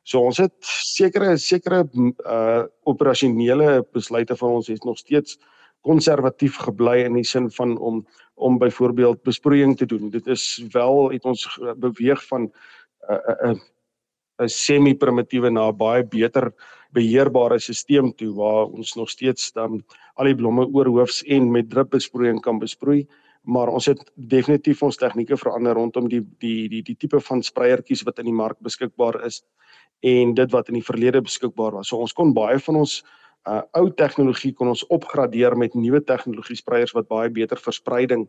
So 0.02 0.20
ons 0.20 0.38
het 0.38 0.52
sekere 0.60 1.36
sekere 1.38 1.88
uh 2.26 2.64
operasionele 2.84 3.86
besluite 3.92 4.36
van 4.36 4.50
ons 4.50 4.68
is 4.68 4.80
nog 4.84 4.98
steeds 4.98 5.38
konservatief 5.80 6.56
gebly 6.56 7.04
in 7.04 7.14
die 7.14 7.24
sin 7.24 7.50
van 7.50 7.78
om 7.78 8.06
om 8.34 8.58
byvoorbeeld 8.58 9.22
besproeiing 9.22 9.76
te 9.76 9.86
doen. 9.86 10.10
Dit 10.10 10.26
is 10.26 10.64
wel 10.72 11.10
het 11.10 11.24
ons 11.24 11.60
beweeg 11.76 12.26
van 12.26 12.42
'n 12.42 12.52
uh, 13.10 13.50
'n 13.50 13.54
uh, 13.54 13.60
'n 14.40 14.48
semi-primitiewe 14.48 15.50
na 15.50 15.68
'n 15.68 15.76
baie 15.76 16.04
beter 16.04 16.52
beheerbare 16.92 17.58
stelsel 17.58 18.12
toe 18.12 18.34
waar 18.34 18.66
ons 18.66 18.96
nog 18.96 19.10
steeds 19.10 19.52
dan 19.52 19.84
al 20.14 20.24
die 20.24 20.34
blomme 20.34 20.66
oorhoofs 20.66 21.22
en 21.22 21.50
met 21.52 21.70
drupbesproeiing 21.70 22.40
kan 22.40 22.58
besproei 22.58 23.06
maar 23.42 23.68
ons 23.68 23.86
het 23.86 24.00
definitief 24.14 24.82
ons 24.82 24.96
tegnieke 24.96 25.36
verander 25.36 25.74
rondom 25.74 26.08
die 26.08 26.20
die 26.38 26.68
die 26.68 26.82
die 26.82 26.96
tipe 26.96 27.20
van 27.20 27.42
spreiertjies 27.42 28.02
wat 28.04 28.18
in 28.18 28.28
die 28.28 28.36
mark 28.36 28.58
beskikbaar 28.60 29.24
is 29.24 29.42
en 30.00 30.34
dit 30.34 30.52
wat 30.52 30.68
in 30.68 30.78
die 30.80 30.84
verlede 30.84 31.22
beskikbaar 31.22 31.72
was. 31.72 31.88
So 31.88 31.96
ons 31.96 32.12
kon 32.12 32.34
baie 32.34 32.58
van 32.58 32.82
ons 32.84 33.00
uh 33.48 33.62
ou 33.72 33.88
tegnologie 33.96 34.52
kon 34.52 34.68
ons 34.68 34.84
opgradeer 34.92 35.56
met 35.56 35.74
nuwe 35.74 36.02
tegnologie 36.04 36.56
spreiers 36.56 36.92
wat 36.92 37.08
baie 37.08 37.30
beter 37.30 37.56
verspreiding 37.56 38.26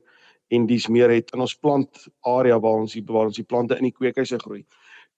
en 0.51 0.68
dis 0.68 0.88
meer 0.88 1.12
het 1.12 1.34
in 1.36 1.44
ons 1.44 1.56
plant 1.56 2.08
area 2.24 2.60
waar 2.60 2.80
ons 2.86 2.94
die 2.96 3.03
waar 3.08 3.27
ons 3.27 3.36
die 3.36 3.48
plante 3.48 3.75
in 3.75 3.89
die 3.89 3.96
kweekhuise 3.96 4.39
groei. 4.39 4.63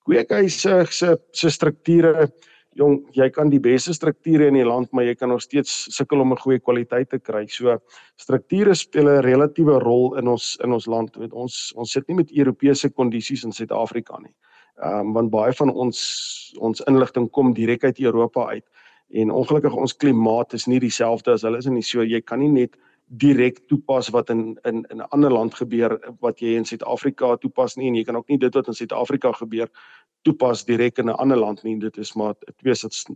Kweekhuise 0.04 0.86
se 0.92 1.16
se 1.32 1.50
strukture 1.50 2.28
jong 2.76 3.04
jy 3.14 3.30
kan 3.30 3.52
die 3.52 3.62
beste 3.62 3.94
strukture 3.94 4.48
in 4.50 4.58
die 4.58 4.66
land 4.66 4.92
maar 4.92 5.06
jy 5.06 5.14
kan 5.16 5.30
nog 5.30 5.42
steeds 5.42 5.88
sukkel 5.94 6.22
om 6.22 6.34
'n 6.34 6.42
goeie 6.42 6.60
kwaliteit 6.60 7.10
te 7.10 7.20
kry. 7.20 7.46
So 7.48 7.78
strukture 8.18 8.76
speel 8.76 9.08
'n 9.10 9.24
relatiewe 9.24 9.80
rol 9.80 10.18
in 10.18 10.28
ons 10.28 10.58
in 10.64 10.74
ons 10.74 10.88
land. 10.88 11.16
Weet 11.16 11.34
ons 11.34 11.74
ons 11.76 11.92
sit 11.92 12.08
nie 12.08 12.16
met 12.16 12.32
Europese 12.32 12.90
kondisies 12.90 13.44
in 13.44 13.52
Suid-Afrika 13.52 14.20
nie. 14.20 14.36
Ehm 14.82 15.00
um, 15.00 15.14
want 15.14 15.32
baie 15.32 15.54
van 15.54 15.70
ons 15.70 16.54
ons 16.60 16.82
inligting 16.88 17.30
kom 17.32 17.54
direk 17.54 17.84
uit 17.84 18.00
Europa 18.00 18.48
uit 18.50 18.66
en 19.14 19.32
ongelukkig 19.32 19.76
ons 19.76 19.94
klimaat 19.94 20.54
is 20.54 20.68
nie 20.68 20.80
dieselfde 20.80 21.32
as 21.32 21.44
hulle 21.44 21.58
is 21.58 21.66
nie. 21.66 21.82
So 21.82 22.04
jy 22.04 22.22
kan 22.22 22.40
nie 22.40 22.50
net 22.50 22.78
direk 23.08 23.60
toepas 23.68 24.10
wat 24.10 24.30
in 24.30 24.58
in 24.64 24.86
in 24.90 24.98
'n 24.98 25.10
ander 25.10 25.32
land 25.32 25.54
gebeur 25.54 26.00
wat 26.20 26.40
jy 26.40 26.56
in 26.56 26.66
Suid-Afrika 26.66 27.36
toepas 27.36 27.76
nie 27.76 27.88
en 27.88 27.96
jy 27.96 28.04
kan 28.04 28.16
ook 28.16 28.28
nie 28.30 28.38
dit 28.38 28.54
wat 28.54 28.68
in 28.68 28.74
Suid-Afrika 28.74 29.32
gebeur 29.32 29.70
toepas 30.24 30.66
direk 30.66 30.98
in 30.98 31.10
'n 31.10 31.20
ander 31.20 31.38
land 31.38 31.64
nie. 31.64 31.80
Dit 31.80 31.98
is 31.98 32.14
maar 32.14 32.34
twee 32.58 32.74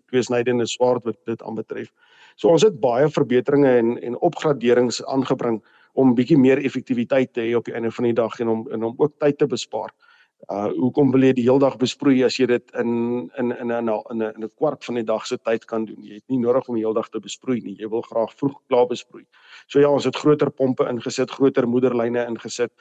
twee 0.07 0.21
snydende 0.21 0.67
swaard 0.67 1.03
wat 1.03 1.17
dit 1.25 1.41
aanbetref. 1.41 1.91
So 2.35 2.49
ons 2.49 2.63
het 2.63 2.79
baie 2.79 3.09
verbeteringe 3.09 3.77
en 3.77 4.01
en 4.01 4.19
opgraderings 4.19 5.05
aangebring 5.05 5.63
om 5.93 6.15
bietjie 6.15 6.37
meer 6.37 6.57
effektiwiteit 6.57 7.33
te 7.33 7.41
hê 7.41 7.55
op 7.55 7.65
die 7.65 7.73
einde 7.73 7.91
van 7.91 8.03
die 8.03 8.13
dag 8.13 8.39
en 8.39 8.47
om 8.47 8.67
en 8.71 8.83
om 8.83 8.93
ook 8.97 9.13
tyd 9.19 9.37
te 9.37 9.47
bespaar. 9.47 9.89
Uh 9.89 10.16
hoekom 10.45 11.11
wil 11.11 11.25
jy 11.25 11.33
die 11.33 11.43
hele 11.43 11.59
dag 11.59 11.75
besproei 11.81 12.21
as 12.23 12.37
jy 12.37 12.45
dit 12.47 12.71
in 12.79 13.29
in 13.37 13.51
in 13.51 13.71
'n 13.71 13.89
in 14.11 14.21
'n 14.21 14.21
in 14.35 14.43
'n 14.43 14.51
kwart 14.55 14.85
van 14.85 14.95
die 14.95 15.03
dag 15.03 15.25
se 15.25 15.37
tyd 15.37 15.65
kan 15.65 15.85
doen? 15.85 16.03
Jy 16.03 16.13
het 16.13 16.29
nie 16.29 16.39
nodig 16.39 16.67
om 16.67 16.75
die 16.75 16.83
hele 16.83 16.93
dag 16.93 17.09
te 17.09 17.19
besproei 17.19 17.59
nie. 17.61 17.75
Jy 17.75 17.89
wil 17.89 18.01
graag 18.01 18.33
vroeg 18.33 18.61
klaar 18.67 18.87
besproei. 18.87 19.25
So 19.67 19.79
ja, 19.79 19.89
ons 19.89 20.05
het 20.05 20.15
groter 20.15 20.51
pompe 20.51 20.83
ingesit, 20.83 21.31
groter 21.31 21.67
moederlyne 21.67 22.25
ingesit, 22.27 22.71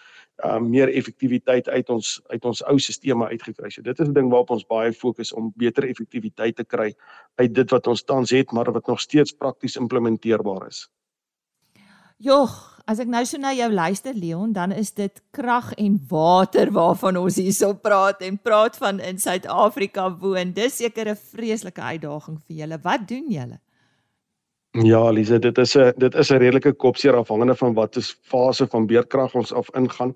uh 0.45 0.59
meer 0.59 0.89
effektiwiteit 0.89 1.69
uit 1.69 1.91
ons 1.91 2.21
uit 2.29 2.45
ons 2.45 2.63
ou 2.63 2.79
stelsels 2.79 3.31
uitgekry. 3.31 3.71
So 3.71 3.83
dit 3.83 4.01
is 4.01 4.09
'n 4.09 4.13
ding 4.13 4.31
waarop 4.31 4.51
ons 4.51 4.67
baie 4.67 4.93
fokus 4.93 5.33
om 5.33 5.53
beter 5.57 5.85
effektiwiteit 5.85 6.57
te 6.57 6.65
kry 6.65 6.95
uit 7.37 7.55
dit 7.55 7.71
wat 7.71 7.87
ons 7.87 8.03
tans 8.03 8.31
het, 8.31 8.53
maar 8.53 8.73
wat 8.73 8.87
nog 8.87 9.01
steeds 9.01 9.33
prakties 9.33 9.77
implementeerbaar 9.77 10.67
is. 10.67 10.89
Jogg, 12.19 12.76
as 12.87 13.01
ek 13.03 13.11
nou 13.11 13.23
so 13.27 13.39
na 13.43 13.53
jou 13.57 13.69
luister 13.73 14.15
Leon, 14.15 14.53
dan 14.55 14.73
is 14.73 14.93
dit 14.95 15.23
krag 15.35 15.73
en 15.75 15.99
water 16.11 16.71
waarvan 16.75 17.19
ons 17.19 17.39
hierso 17.43 17.75
praat 17.75 18.23
en 18.23 18.39
praat 18.39 18.79
van 18.79 19.01
in 19.03 19.19
Suid-Afrika 19.19 20.09
woon. 20.23 20.53
Dis 20.55 20.79
seker 20.79 21.11
'n 21.11 21.17
vreeslike 21.17 21.83
uitdaging 21.83 22.39
vir 22.47 22.57
julle. 22.57 22.79
Wat 22.83 23.09
doen 23.09 23.27
julle? 23.29 23.59
Ja, 24.85 25.11
Lise, 25.11 25.39
dit 25.39 25.59
is 25.59 25.77
'n 25.77 25.93
dit 25.97 26.15
is 26.15 26.31
'n 26.31 26.39
redelike 26.39 26.73
kopseer 26.73 27.17
afhangende 27.17 27.55
van 27.55 27.75
wat 27.75 27.97
is 27.97 28.17
fase 28.23 28.67
van 28.67 28.87
beerkrag 28.87 29.35
ons 29.35 29.53
af 29.53 29.69
ingaan. 29.75 30.15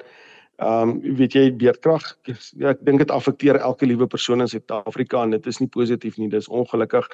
Ehm 0.60 0.90
um, 0.90 1.14
weet 1.16 1.32
jy 1.32 1.42
beerdkrag 1.56 2.04
ja, 2.28 2.72
ek 2.74 2.82
dink 2.84 3.00
dit 3.00 3.12
affekteer 3.14 3.56
elke 3.64 3.86
liewe 3.88 4.04
persoon 4.12 4.44
in 4.44 4.48
Suid-Afrika 4.50 5.22
en 5.24 5.30
dit 5.32 5.46
is 5.48 5.58
nie 5.62 5.68
positief 5.72 6.18
nie. 6.20 6.28
Dis 6.28 6.50
ongelukkig 6.52 7.06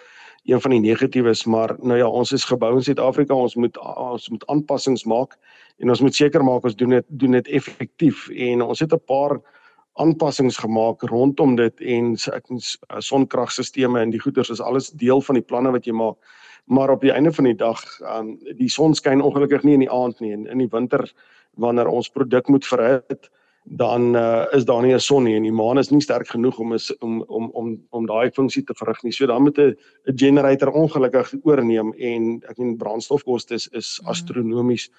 een 0.50 0.62
van 0.64 0.72
die 0.74 0.80
negatiewes 0.82 1.44
maar 1.46 1.76
nou 1.78 1.98
ja 1.98 2.08
ons 2.08 2.32
is 2.34 2.44
gebou 2.44 2.72
in 2.74 2.82
Suid-Afrika. 2.82 3.34
Ons 3.34 3.54
moet 3.54 3.78
ons 3.78 4.28
moet 4.34 4.46
aanpassings 4.50 5.04
maak 5.06 5.36
en 5.78 5.94
ons 5.94 6.02
moet 6.02 6.18
seker 6.18 6.42
maak 6.42 6.66
ons 6.66 6.74
doen 6.74 6.96
dit 6.96 7.06
doen 7.22 7.38
dit 7.38 7.52
effektief. 7.60 8.26
En 8.48 8.66
ons 8.66 8.82
het 8.82 8.92
'n 8.92 9.06
paar 9.06 9.38
aanpassings 10.02 10.58
gemaak 10.58 11.02
rondom 11.02 11.54
dit 11.56 11.80
en 11.80 12.16
ek 12.34 12.50
sonkragstelsels 12.98 13.94
en 14.02 14.10
die 14.10 14.20
goeders 14.20 14.50
is 14.50 14.60
alles 14.60 14.90
deel 14.90 15.20
van 15.20 15.34
die 15.38 15.46
planne 15.46 15.70
wat 15.70 15.86
jy 15.86 15.92
maak. 15.92 16.18
Maar 16.66 16.90
op 16.90 17.00
die 17.00 17.12
einde 17.12 17.32
van 17.32 17.44
die 17.44 17.54
dag 17.54 17.78
um, 18.00 18.38
die 18.58 18.68
son 18.68 18.94
skyn 18.94 19.22
ongelukkig 19.22 19.62
nie 19.62 19.74
in 19.74 19.86
die 19.86 19.92
aand 19.92 20.20
nie. 20.20 20.32
En 20.32 20.46
in 20.46 20.58
die 20.58 20.70
winter 20.70 21.06
wanneer 21.56 21.88
ons 21.88 22.08
produk 22.08 22.48
moet 22.48 22.66
verhit 22.66 23.30
dan 23.68 24.16
uh, 24.16 24.46
is 24.50 24.64
daar 24.64 24.82
nie 24.82 24.94
'n 24.94 25.00
son 25.00 25.24
nie 25.24 25.34
en 25.34 25.42
die 25.42 25.52
maan 25.52 25.78
is 25.78 25.90
nie 25.90 26.00
sterk 26.00 26.28
genoeg 26.28 26.58
om 26.58 26.72
is, 26.72 26.98
om 26.98 27.22
om 27.22 27.50
om 27.52 27.82
om 27.90 28.06
daai 28.06 28.30
funksie 28.30 28.62
te 28.62 28.74
verrig 28.74 29.02
nie. 29.02 29.12
So 29.12 29.26
dan 29.26 29.42
moet 29.42 29.58
'n 29.58 29.76
generator 30.04 30.70
ongelukkig 30.70 31.34
oorneem 31.42 31.92
en 31.92 32.42
ek 32.48 32.58
meen 32.58 32.76
brandstofkoste 32.76 33.54
is 33.54 33.68
is 33.72 34.00
mm. 34.02 34.08
astronomies. 34.08 34.90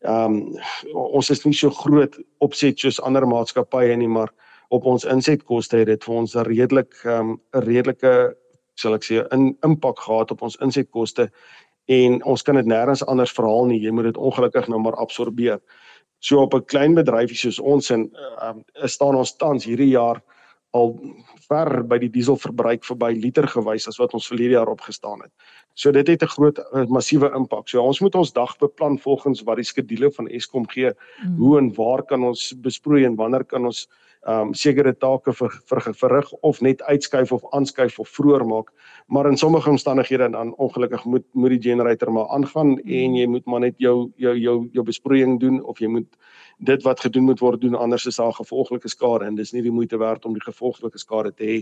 Ehm 0.00 0.34
um, 0.34 0.58
ons 0.94 1.30
is 1.30 1.44
nie 1.44 1.54
so 1.54 1.70
groot 1.70 2.18
opset 2.38 2.78
soos 2.78 3.00
ander 3.00 3.26
maatskappye 3.26 3.96
nie, 3.96 4.08
maar 4.08 4.30
op 4.68 4.84
ons 4.84 5.04
insetkoste 5.04 5.76
het 5.76 5.86
dit 5.86 6.04
vir 6.04 6.14
ons 6.14 6.36
'n 6.36 6.44
redelik 6.44 6.94
ehm 7.04 7.30
um, 7.30 7.40
'n 7.54 7.60
redelike 7.60 8.36
sal 8.74 8.94
ek 8.94 9.04
sê 9.04 9.26
'n 9.30 9.56
impak 9.64 9.98
gehad 9.98 10.30
op 10.30 10.42
ons 10.42 10.56
insetkoste 10.56 11.30
en 11.86 12.24
ons 12.24 12.42
kan 12.42 12.54
dit 12.54 12.66
nêrens 12.66 13.04
anders 13.06 13.32
verhaal 13.32 13.66
nie. 13.66 13.80
Jy 13.80 13.90
moet 13.90 14.04
dit 14.04 14.16
ongelukkig 14.16 14.68
nou 14.68 14.80
maar 14.80 14.96
absorbeer. 14.96 15.60
So 16.22 16.42
op 16.44 16.54
'n 16.54 16.64
klein 16.70 16.94
bedryfie 16.94 17.36
soos 17.36 17.58
ons 17.58 17.90
en 17.90 18.10
uh, 18.14 18.54
staan 18.86 19.18
ons 19.18 19.36
tans 19.36 19.64
hierdie 19.64 19.90
jaar 19.90 20.22
al 20.72 20.94
ver 21.48 21.82
by 21.84 21.98
die 22.00 22.10
dieselverbruik 22.12 22.86
verby 22.86 23.10
liter 23.18 23.46
gewys 23.50 23.88
as 23.90 23.98
wat 24.00 24.14
ons 24.16 24.28
verlede 24.30 24.56
jaar 24.56 24.70
opgestaan 24.72 25.20
het. 25.20 25.32
So 25.74 25.92
dit 25.92 26.08
het 26.08 26.22
'n 26.22 26.34
groot 26.36 26.58
massiewe 26.88 27.32
impak. 27.36 27.68
So 27.68 27.82
ons 27.82 28.00
moet 28.00 28.14
ons 28.14 28.32
dag 28.32 28.56
beplan 28.58 28.98
volgens 28.98 29.42
wat 29.42 29.56
die 29.56 29.64
skedules 29.64 30.14
van 30.16 30.28
Eskom 30.28 30.68
gee. 30.68 30.92
Mm. 31.24 31.36
Hoe 31.36 31.58
en 31.58 31.74
waar 31.74 32.02
kan 32.02 32.24
ons 32.24 32.54
besproei 32.56 33.04
en 33.04 33.16
wanneer 33.16 33.44
kan 33.44 33.64
ons 33.64 33.88
um 34.22 34.52
sekere 34.54 34.92
take 34.94 35.32
vir, 35.34 35.50
vir 35.66 35.80
verrig 35.98 36.28
of 36.46 36.60
net 36.62 36.82
uitskuif 36.82 37.32
of 37.32 37.42
aanskuif 37.50 37.98
of 37.98 38.08
vroeër 38.08 38.44
maak. 38.46 38.70
Maar 39.06 39.26
in 39.26 39.36
sommige 39.36 39.70
omstandighede 39.70 40.30
dan 40.30 40.54
ongelukkig 40.54 41.04
moet 41.04 41.24
moet 41.32 41.50
die 41.50 41.70
generator 41.70 42.12
maar 42.12 42.28
aangaan 42.28 42.68
mm. 42.68 42.78
en 42.86 43.16
jy 43.16 43.26
moet 43.26 43.46
maar 43.46 43.60
net 43.60 43.74
jou 43.78 44.12
jou 44.16 44.36
jou 44.38 44.68
jou 44.72 44.84
besproeiing 44.84 45.40
doen 45.40 45.62
of 45.64 45.78
jy 45.78 45.88
moet 45.88 46.06
dit 46.58 46.82
wat 46.82 47.00
gedoen 47.00 47.24
moet 47.24 47.40
word 47.40 47.60
doen 47.60 47.74
anders 47.74 48.06
is 48.06 48.16
daar 48.16 48.32
gevolglike 48.32 48.88
skade 48.88 49.26
en 49.26 49.34
dis 49.34 49.52
nie 49.52 49.62
die 49.62 49.74
moeite 49.74 49.98
werd 49.98 50.24
om 50.24 50.32
die 50.32 50.44
gevolglike 50.46 50.98
skade 50.98 51.32
te 51.34 51.44
hê 51.44 51.58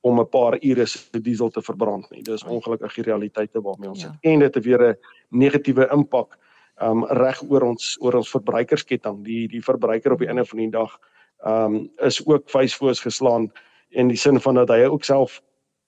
om 0.00 0.20
'n 0.20 0.28
paar 0.28 0.56
ure 0.62 0.86
se 0.86 1.20
diesel 1.20 1.50
te 1.50 1.62
verbrand 1.62 2.10
nie. 2.10 2.22
Dis 2.22 2.44
ongelukkig 2.44 2.94
die 2.94 3.04
realiteite 3.04 3.60
waarmee 3.60 3.88
ons 3.88 4.02
ja. 4.02 4.08
sit. 4.08 4.32
En 4.32 4.38
dit 4.38 4.54
het 4.54 4.64
weer 4.64 4.88
'n 4.88 4.96
negatiewe 5.28 5.88
impak 5.92 6.38
um 6.80 7.04
reg 7.04 7.42
oor 7.48 7.62
ons 7.62 7.98
oor 8.00 8.14
ons 8.14 8.30
verbruikersketting. 8.30 9.24
Die 9.24 9.48
die 9.48 9.62
verbruiker 9.62 10.12
op 10.12 10.18
die 10.18 10.28
einde 10.28 10.44
van 10.44 10.58
die 10.58 10.70
dag 10.70 10.98
um 11.46 11.90
is 11.96 12.26
ook 12.26 12.50
vuisvoors 12.50 13.00
geslaan 13.00 13.52
in 13.88 14.08
die 14.08 14.16
sin 14.16 14.40
van 14.40 14.54
dat 14.54 14.68
hy 14.68 14.84
ook 14.84 15.04
self 15.04 15.40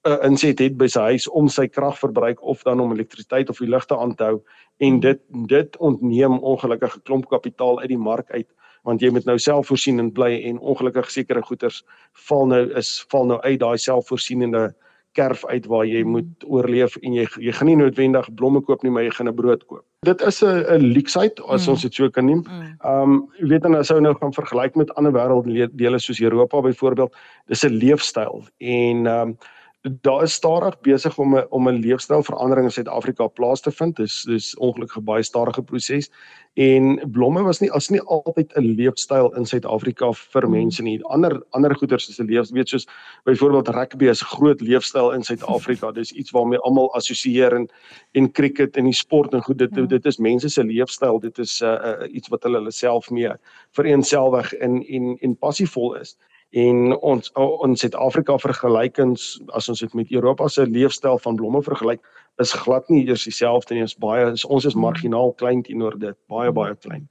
'n 0.02 0.10
uh, 0.10 0.24
inset 0.26 0.58
het 0.58 0.76
by 0.76 0.86
sy 0.86 1.00
huis 1.00 1.28
om 1.28 1.48
sy 1.48 1.68
kragverbruik 1.68 2.42
of 2.42 2.62
dan 2.62 2.80
om 2.80 2.92
elektrisiteit 2.92 3.50
of 3.50 3.58
die 3.58 3.68
ligte 3.68 3.96
aan 3.96 4.14
te 4.14 4.24
hou 4.24 4.42
en 4.78 5.00
dit 5.00 5.20
dit 5.46 5.76
ontneem 5.76 6.38
ongelukkige 6.38 7.00
klomp 7.02 7.28
kapitaal 7.28 7.80
uit 7.80 7.88
die 7.88 7.98
mark 7.98 8.30
uit 8.30 8.48
want 8.82 9.00
jy 9.00 9.10
moet 9.10 9.24
nou 9.24 9.38
selfvoorsienend 9.38 10.12
bly 10.12 10.42
en 10.48 10.58
ongelukkig 10.58 11.10
sekere 11.10 11.42
goederes 11.42 11.84
val 12.28 12.46
nou 12.46 12.62
is 12.78 13.04
val 13.08 13.26
nou 13.26 13.40
uit 13.40 13.60
daai 13.60 13.78
selfvoorsienende 13.78 14.74
kerf 15.12 15.44
uit 15.46 15.66
waar 15.66 15.86
jy 15.86 16.02
moet 16.04 16.44
oorleef 16.48 16.96
en 17.02 17.16
jy 17.16 17.26
jy 17.40 17.52
gaan 17.52 17.68
nie 17.68 17.76
noodwendig 17.76 18.28
blomme 18.34 18.62
koop 18.64 18.82
nie 18.82 18.92
maar 18.92 19.04
jy 19.04 19.10
gaan 19.10 19.28
'n 19.28 19.34
brood 19.34 19.64
koop. 19.66 19.84
Dit 20.06 20.20
is 20.20 20.42
'n 20.42 20.64
'n 20.76 20.92
leksheid 20.92 21.40
as 21.48 21.66
mm. 21.66 21.72
ons 21.72 21.82
dit 21.82 21.94
so 21.94 22.10
kan 22.10 22.26
noem. 22.26 22.44
Mm. 22.48 22.76
Um 22.84 23.28
jy 23.38 23.48
weet 23.48 23.62
dan 23.62 23.74
as 23.74 23.90
ou 23.90 24.00
nou 24.00 24.14
gaan 24.14 24.32
vergelyk 24.32 24.76
met 24.76 24.94
ander 24.94 25.12
wêrelddele 25.12 25.98
soos 25.98 26.20
Europa 26.20 26.60
byvoorbeeld, 26.60 27.16
dis 27.46 27.64
'n 27.64 27.78
leefstyl 27.78 28.44
en 28.58 29.06
um 29.06 29.36
daar 29.82 30.22
is 30.22 30.32
stadig 30.32 30.80
besig 30.80 31.18
om 31.18 31.36
'n 31.36 31.46
om 31.48 31.68
'n 31.68 31.80
leefstylverandering 31.80 32.66
in 32.66 32.72
Suid-Afrika 32.72 33.26
plaas 33.26 33.60
te 33.60 33.70
vind. 33.70 33.96
Dis 33.96 34.22
dis 34.22 34.56
ongelukkig 34.56 34.96
'n 34.96 35.04
baie 35.04 35.22
stadige 35.22 35.62
proses. 35.62 36.10
En 36.54 37.10
blomme 37.10 37.42
was 37.42 37.60
nie 37.60 37.70
as 37.72 37.88
nie 37.88 38.00
altyd 38.00 38.52
'n 38.56 38.74
leefstyl 38.74 39.34
in 39.36 39.46
Suid-Afrika 39.46 40.12
vir 40.12 40.42
hmm. 40.42 40.50
mense 40.50 40.82
nie. 40.82 41.04
Ander 41.04 41.42
ander 41.50 41.74
goeders 41.74 42.08
is 42.08 42.18
'n 42.20 42.26
leef, 42.26 42.50
weet 42.50 42.68
soos 42.68 42.86
byvoorbeeld 43.24 43.68
rugby 43.68 44.06
is 44.06 44.22
'n 44.22 44.36
groot 44.36 44.60
leefstyl 44.60 45.10
in 45.10 45.22
Suid-Afrika. 45.22 45.92
Dis 45.92 46.12
iets 46.12 46.30
waarmee 46.30 46.58
almal 46.58 46.94
assosieer 46.94 47.52
en 47.52 47.68
en 48.12 48.32
cricket 48.32 48.76
en 48.76 48.84
die 48.84 48.94
sport 48.94 49.34
en 49.34 49.42
goed 49.42 49.58
dit 49.58 49.74
ja. 49.74 49.86
dit 49.86 50.06
is 50.06 50.18
mense 50.18 50.48
se 50.48 50.64
leefstyl. 50.64 51.18
Dit 51.18 51.38
is 51.38 51.60
'n 51.60 51.64
uh, 51.64 51.72
uh, 51.72 52.14
iets 52.14 52.28
wat 52.28 52.42
hulle 52.42 52.56
hulle 52.56 52.72
self 52.72 53.10
mee 53.10 53.32
vereenselwig 53.72 54.54
in 54.54 54.86
en 54.86 55.18
en 55.20 55.36
passievol 55.36 55.94
is 55.94 56.16
en 56.52 56.96
ons 57.00 57.30
in 57.64 57.76
Suid-Afrika 57.76 58.36
vergelykings 58.38 59.40
as 59.56 59.70
ons 59.72 59.80
dit 59.80 59.94
met 59.96 60.10
Europa 60.12 60.48
se 60.52 60.66
leefstyl 60.68 61.18
van 61.24 61.36
blomme 61.36 61.62
vergelyk 61.64 62.02
is 62.40 62.52
glad 62.52 62.88
nie 62.92 63.06
eers 63.06 63.24
dieselfde 63.24 63.74
nie. 63.74 63.84
Ons 63.86 63.96
baie 64.00 64.26
is, 64.32 64.44
ons 64.44 64.64
is 64.68 64.76
marginaal 64.76 65.32
klein 65.40 65.62
teenoor 65.64 65.96
dit. 65.98 66.16
Baie 66.28 66.50
hmm. 66.50 66.56
baie 66.56 66.76
klein. 66.76 67.08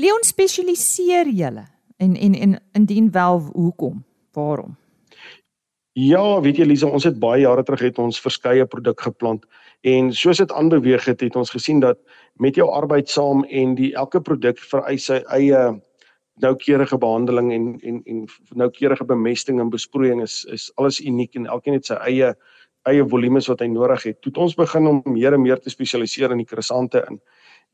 Leon 0.00 0.24
spesialiseer 0.24 1.32
julle? 1.32 1.66
En 1.96 2.16
en 2.16 2.34
en 2.34 2.56
indien 2.72 3.10
wel 3.10 3.40
hoekom? 3.52 4.04
Waarom? 4.32 4.76
Ja, 5.94 6.40
weet 6.42 6.58
jy 6.58 6.64
Lisa, 6.66 6.88
ons 6.90 7.04
het 7.06 7.20
baie 7.22 7.44
jare 7.44 7.62
terug 7.62 7.84
het 7.86 7.98
ons 8.02 8.18
verskeie 8.20 8.66
produk 8.66 9.00
geplant. 9.00 9.44
En 9.86 10.10
soos 10.12 10.40
dit 10.42 10.52
aanbeweeg 10.52 11.04
het, 11.06 11.20
het 11.22 11.36
ons 11.36 11.50
gesien 11.54 11.80
dat 11.80 12.00
met 12.42 12.56
jou 12.58 12.66
arbeid 12.70 13.08
saam 13.08 13.44
en 13.44 13.76
die 13.78 13.92
elke 13.94 14.20
produk 14.20 14.58
vereis 14.58 15.06
sy 15.06 15.20
eie 15.36 15.60
noukeurige 16.42 16.98
behandeling 16.98 17.52
en 17.52 17.80
en 17.80 18.02
en 18.04 18.26
noukeurige 18.54 19.04
bemesting 19.04 19.60
en 19.60 19.70
besproeiing 19.70 20.22
is 20.22 20.44
is 20.44 20.72
alles 20.74 21.00
uniek 21.00 21.34
en 21.34 21.46
elkeen 21.46 21.74
het 21.78 21.86
sy 21.86 21.94
eie 21.94 22.34
eie 22.90 23.04
volumes 23.08 23.46
wat 23.48 23.62
hy 23.64 23.68
nodig 23.72 24.02
het. 24.02 24.20
Toe 24.20 24.32
het 24.32 24.40
ons 24.44 24.56
begin 24.58 24.86
om 24.86 25.00
meer 25.08 25.32
en 25.32 25.42
meer 25.42 25.60
te 25.60 25.72
spesialiseer 25.72 26.34
in 26.34 26.42
die 26.42 26.48
krisante 26.48 27.04
in. 27.08 27.20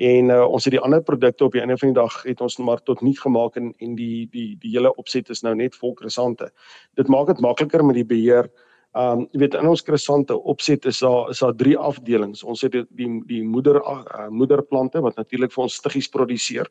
En 0.00 0.30
uh, 0.30 0.44
ons 0.46 0.64
het 0.64 0.72
die 0.72 0.80
ander 0.80 1.02
produkte 1.02 1.44
op 1.44 1.52
die 1.52 1.60
einde 1.60 1.76
van 1.80 1.90
die 1.90 1.98
dag 1.98 2.22
het 2.22 2.40
ons 2.40 2.56
maar 2.62 2.80
tot 2.86 3.02
nuut 3.04 3.18
gemaak 3.20 3.56
en 3.56 3.72
en 3.78 3.96
die 3.98 4.28
die 4.32 4.56
die 4.60 4.74
hele 4.76 4.94
opset 4.94 5.30
is 5.30 5.42
nou 5.42 5.54
net 5.54 5.76
vol 5.76 5.94
krisante. 5.94 6.50
Dit 6.96 7.08
maak 7.08 7.26
dit 7.26 7.40
makliker 7.40 7.84
met 7.84 7.98
die 7.98 8.06
beheer. 8.06 8.50
Um 8.94 9.26
jy 9.32 9.42
weet 9.44 9.54
in 9.54 9.68
ons 9.68 9.82
krisante 9.82 10.36
opset 10.36 10.86
is 10.86 11.02
daar 11.04 11.30
is 11.30 11.42
daar 11.42 11.56
drie 11.56 11.76
afdelings. 11.78 12.44
Ons 12.44 12.62
het 12.62 12.72
die 12.72 12.86
die, 12.90 13.10
die 13.26 13.42
moeder 13.42 13.82
uh, 13.82 14.28
moederplante 14.28 15.00
wat 15.00 15.16
natuurlik 15.16 15.52
vir 15.52 15.66
ons 15.66 15.74
stiggies 15.82 16.08
produseer 16.08 16.70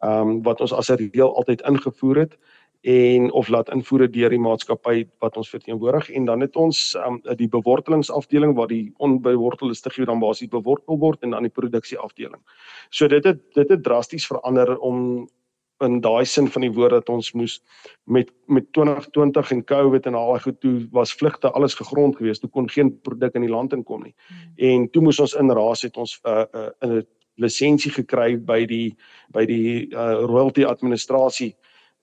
ehm 0.00 0.28
um, 0.28 0.42
wat 0.42 0.60
ons 0.60 0.72
as 0.72 0.90
'n 0.90 0.96
reël 1.12 1.36
altyd 1.36 1.60
ingevoer 1.62 2.16
het 2.16 2.38
en 2.80 3.32
of 3.32 3.48
laat 3.48 3.68
invoer 3.68 4.10
deur 4.10 4.32
die 4.32 4.40
maatskappy 4.40 5.04
wat 5.20 5.36
ons 5.36 5.50
verteenwoordig 5.52 6.10
en 6.10 6.24
dan 6.24 6.40
het 6.40 6.56
ons 6.56 6.96
um, 7.06 7.20
die 7.36 7.48
bewortelingsafdeling 7.48 8.54
waar 8.56 8.70
die 8.70 8.92
onbewortelde 8.96 9.74
stigio 9.74 10.04
dan 10.04 10.20
basies 10.20 10.48
bewortel 10.48 10.98
word 10.98 11.20
en 11.22 11.30
dan 11.30 11.44
die 11.44 11.52
produksieafdeling. 11.52 12.40
So 12.90 13.08
dit 13.08 13.24
het 13.24 13.42
dit 13.54 13.68
het 13.68 13.82
drasties 13.82 14.26
verander 14.26 14.78
om 14.78 15.28
in 15.84 16.00
daai 16.00 16.24
sin 16.24 16.48
van 16.48 16.64
die 16.64 16.72
woord 16.72 16.90
dat 16.90 17.08
ons 17.12 17.32
moes 17.32 17.60
met 18.04 18.32
met 18.46 18.66
2020 18.72 19.52
en 19.52 19.64
Covid 19.64 20.06
en 20.06 20.14
al 20.14 20.32
daai 20.32 20.42
goed 20.44 20.60
toe 20.60 20.74
was 20.92 21.12
vlugte 21.12 21.50
alles 21.50 21.74
gegrond 21.74 22.16
geweest. 22.16 22.40
Toe 22.40 22.50
kon 22.50 22.68
geen 22.68 22.92
produk 23.00 23.34
in 23.34 23.46
die 23.46 23.52
land 23.52 23.72
inkom 23.72 24.02
nie. 24.02 24.14
Hmm. 24.28 24.52
En 24.56 24.90
toe 24.90 25.02
moes 25.02 25.20
ons 25.20 25.34
inraas 25.34 25.82
het 25.82 25.96
ons 25.96 26.20
'n 26.24 26.28
uh, 26.28 26.44
uh, 26.54 26.68
in 26.80 26.96
'n 26.96 27.06
lisensie 27.40 27.92
gekry 27.92 28.36
by 28.36 28.64
die 28.66 28.96
by 29.34 29.46
die 29.46 29.88
uh, 29.92 30.26
royalty 30.26 30.64
administrasie 30.64 31.54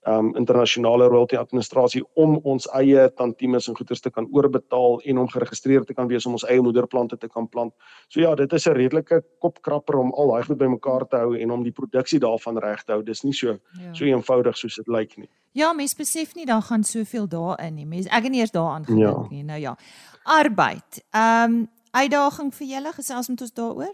um 0.07 0.35
internasionale 0.35 1.07
royalty 1.07 1.35
administrasie 1.35 2.01
om 2.15 2.37
ons 2.47 2.67
eie 2.79 3.07
tantiemes 3.19 3.67
en 3.67 3.75
goederes 3.75 4.01
te 4.01 4.11
kan 4.13 4.27
oorbetaal 4.31 5.01
en 5.03 5.17
om 5.23 5.27
geregistreer 5.31 5.83
te 5.85 5.95
kan 5.97 6.07
wees 6.07 6.25
om 6.25 6.37
ons 6.37 6.45
eie 6.47 6.63
moederplante 6.63 7.17
te 7.19 7.27
kan 7.27 7.47
plant. 7.51 7.73
So 8.07 8.21
ja, 8.21 8.35
dit 8.35 8.53
is 8.53 8.67
'n 8.67 8.73
redelike 8.73 9.21
kopkrapper 9.39 9.97
om 9.97 10.13
al 10.13 10.31
daai 10.31 10.43
goed 10.43 10.57
bymekaar 10.57 11.07
te 11.07 11.17
hou 11.17 11.35
en 11.37 11.51
om 11.51 11.63
die 11.63 11.71
produksie 11.71 12.19
daarvan 12.19 12.57
reg 12.57 12.83
te 12.83 12.91
hou. 12.91 13.03
Dis 13.03 13.23
nie 13.23 13.33
so 13.33 13.47
ja. 13.47 13.93
so 13.93 14.05
eenvoudig 14.05 14.57
soos 14.57 14.75
dit 14.75 14.87
lyk 14.87 15.17
nie. 15.17 15.29
Ja, 15.51 15.73
mens 15.73 15.95
besef 15.95 16.35
nie 16.35 16.45
dan 16.45 16.61
gaan 16.61 16.83
soveel 16.83 17.27
daarin 17.27 17.75
nie. 17.75 17.85
Mens 17.85 18.05
ek 18.05 18.23
het 18.23 18.31
nie 18.31 18.39
eers 18.39 18.51
daaraan 18.51 18.85
gedink 18.85 19.01
ja. 19.01 19.27
nie. 19.29 19.43
Nou 19.43 19.59
ja. 19.59 19.77
Arbeid. 20.23 21.03
Um 21.13 21.69
uitdaging 21.91 22.53
vir 22.53 22.67
julle 22.67 22.93
gesels 22.93 23.27
met 23.27 23.41
ons 23.41 23.53
daaroor? 23.53 23.93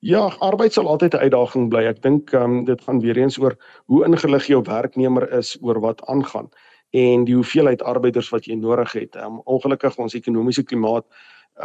Ja, 0.00 0.28
arbeid 0.38 0.72
sal 0.72 0.86
altyd 0.86 1.14
'n 1.14 1.26
uitdaging 1.26 1.68
bly. 1.68 1.82
Ek 1.90 2.02
dink 2.02 2.32
um, 2.32 2.64
dit 2.64 2.80
gaan 2.80 3.00
weer 3.00 3.16
eens 3.18 3.38
oor 3.38 3.56
hoe 3.86 4.04
ingelig 4.06 4.46
jou 4.46 4.62
werknemer 4.62 5.32
is 5.32 5.56
oor 5.60 5.80
wat 5.80 6.04
aangaan 6.06 6.48
en 6.90 7.24
die 7.24 7.34
hoeveelheid 7.34 7.82
arbeiders 7.82 8.28
wat 8.30 8.46
jy 8.46 8.54
nodig 8.54 8.92
het. 8.92 9.16
Um, 9.16 9.40
ongelukkig 9.44 9.98
ons 9.98 10.14
ekonomiese 10.14 10.62
klimaat 10.62 11.04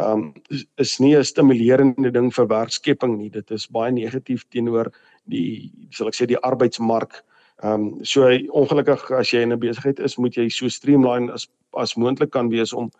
um, 0.00 0.32
is, 0.50 0.66
is 0.76 0.98
nie 0.98 1.16
'n 1.16 1.24
stimulerende 1.24 2.10
ding 2.10 2.34
vir 2.34 2.46
werkskepping 2.46 3.16
nie. 3.16 3.30
Dit 3.30 3.50
is 3.50 3.70
baie 3.70 3.92
negatief 3.92 4.44
teenoor 4.50 4.90
die 5.24 5.70
sal 5.90 6.08
ek 6.08 6.14
sê 6.14 6.26
die 6.26 6.42
arbeidsmark. 6.42 7.22
Ehm 7.62 7.72
um, 7.72 8.04
so 8.04 8.26
ongelukkig 8.50 9.10
as 9.10 9.30
jy 9.30 9.42
in 9.42 9.52
'n 9.52 9.58
besigheid 9.60 10.00
is, 10.00 10.18
moet 10.18 10.34
jy 10.34 10.48
so 10.48 10.68
streamline 10.68 11.32
as 11.32 11.48
as 11.72 11.94
moontlik 11.94 12.30
kan 12.30 12.50
wees 12.50 12.72
om 12.72 12.90